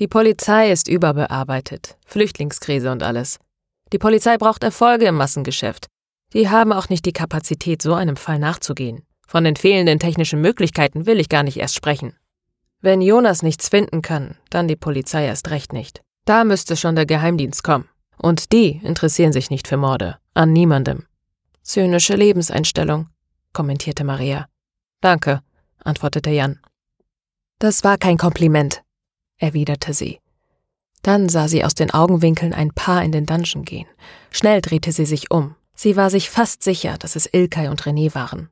Die 0.00 0.08
Polizei 0.08 0.72
ist 0.72 0.88
überbearbeitet, 0.88 1.98
Flüchtlingskrise 2.06 2.90
und 2.90 3.02
alles. 3.02 3.38
Die 3.92 3.98
Polizei 3.98 4.38
braucht 4.38 4.64
Erfolge 4.64 5.04
im 5.04 5.16
Massengeschäft. 5.16 5.88
Die 6.32 6.48
haben 6.48 6.72
auch 6.72 6.88
nicht 6.88 7.04
die 7.04 7.12
Kapazität, 7.12 7.82
so 7.82 7.92
einem 7.92 8.16
Fall 8.16 8.38
nachzugehen. 8.38 9.02
Von 9.28 9.44
den 9.44 9.56
fehlenden 9.56 9.98
technischen 9.98 10.40
Möglichkeiten 10.40 11.04
will 11.04 11.20
ich 11.20 11.28
gar 11.28 11.42
nicht 11.42 11.58
erst 11.58 11.74
sprechen. 11.74 12.16
Wenn 12.80 13.02
Jonas 13.02 13.42
nichts 13.42 13.68
finden 13.68 14.00
kann, 14.00 14.38
dann 14.48 14.66
die 14.66 14.76
Polizei 14.76 15.26
erst 15.26 15.50
recht 15.50 15.74
nicht. 15.74 16.00
Da 16.24 16.44
müsste 16.44 16.76
schon 16.76 16.94
der 16.94 17.06
Geheimdienst 17.06 17.64
kommen. 17.64 17.88
Und 18.16 18.52
die 18.52 18.80
interessieren 18.82 19.32
sich 19.32 19.50
nicht 19.50 19.66
für 19.66 19.76
Morde. 19.76 20.18
An 20.34 20.52
niemandem. 20.52 21.06
Zynische 21.62 22.14
Lebenseinstellung, 22.14 23.08
kommentierte 23.52 24.04
Maria. 24.04 24.46
Danke, 25.00 25.42
antwortete 25.84 26.30
Jan. 26.30 26.60
Das 27.58 27.84
war 27.84 27.98
kein 27.98 28.18
Kompliment, 28.18 28.82
erwiderte 29.38 29.94
sie. 29.94 30.20
Dann 31.02 31.28
sah 31.28 31.48
sie 31.48 31.64
aus 31.64 31.74
den 31.74 31.92
Augenwinkeln 31.92 32.54
ein 32.54 32.72
Paar 32.72 33.02
in 33.02 33.12
den 33.12 33.26
Dungeon 33.26 33.64
gehen. 33.64 33.86
Schnell 34.30 34.60
drehte 34.60 34.92
sie 34.92 35.06
sich 35.06 35.30
um. 35.30 35.56
Sie 35.74 35.96
war 35.96 36.10
sich 36.10 36.30
fast 36.30 36.62
sicher, 36.62 36.96
dass 36.98 37.16
es 37.16 37.28
Ilkay 37.32 37.68
und 37.68 37.82
René 37.82 38.14
waren. 38.14 38.50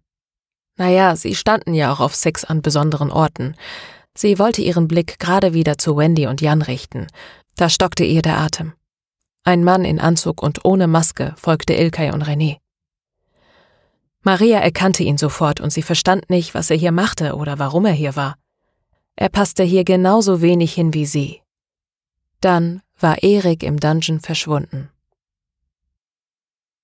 Naja, 0.77 1.15
sie 1.15 1.35
standen 1.35 1.75
ja 1.75 1.93
auch 1.93 2.01
auf 2.01 2.15
Sex 2.15 2.45
an 2.45 2.63
besonderen 2.63 3.13
Orten. 3.13 3.55
Sie 4.17 4.39
wollte 4.39 4.63
ihren 4.63 4.89
Blick 4.89 5.19
gerade 5.19 5.55
wieder 5.55 5.79
zu 5.79 5.97
Wendy 5.97 6.27
und 6.27 6.41
Jan 6.41 6.63
richten. 6.63 7.07
Da 7.61 7.69
stockte 7.69 8.05
ihr 8.05 8.23
der 8.23 8.39
Atem. 8.39 8.73
Ein 9.45 9.65
Mann 9.65 9.85
in 9.85 10.01
Anzug 10.01 10.43
und 10.43 10.65
ohne 10.65 10.87
Maske 10.87 11.35
folgte 11.37 11.75
Ilkay 11.75 12.11
und 12.11 12.25
René. 12.25 12.57
Maria 14.23 14.61
erkannte 14.61 15.03
ihn 15.03 15.19
sofort 15.19 15.61
und 15.61 15.71
sie 15.71 15.83
verstand 15.83 16.31
nicht, 16.31 16.55
was 16.55 16.71
er 16.71 16.79
hier 16.79 16.91
machte 16.91 17.37
oder 17.37 17.59
warum 17.59 17.85
er 17.85 17.93
hier 17.93 18.17
war. 18.17 18.39
Er 19.15 19.29
passte 19.29 19.63
hier 19.63 19.85
genauso 19.85 20.41
wenig 20.41 20.73
hin 20.73 20.95
wie 20.95 21.05
sie. 21.05 21.43
Dann 22.41 22.81
war 22.99 23.23
Erik 23.23 23.63
im 23.63 23.79
Dungeon 23.79 24.21
verschwunden. 24.21 24.89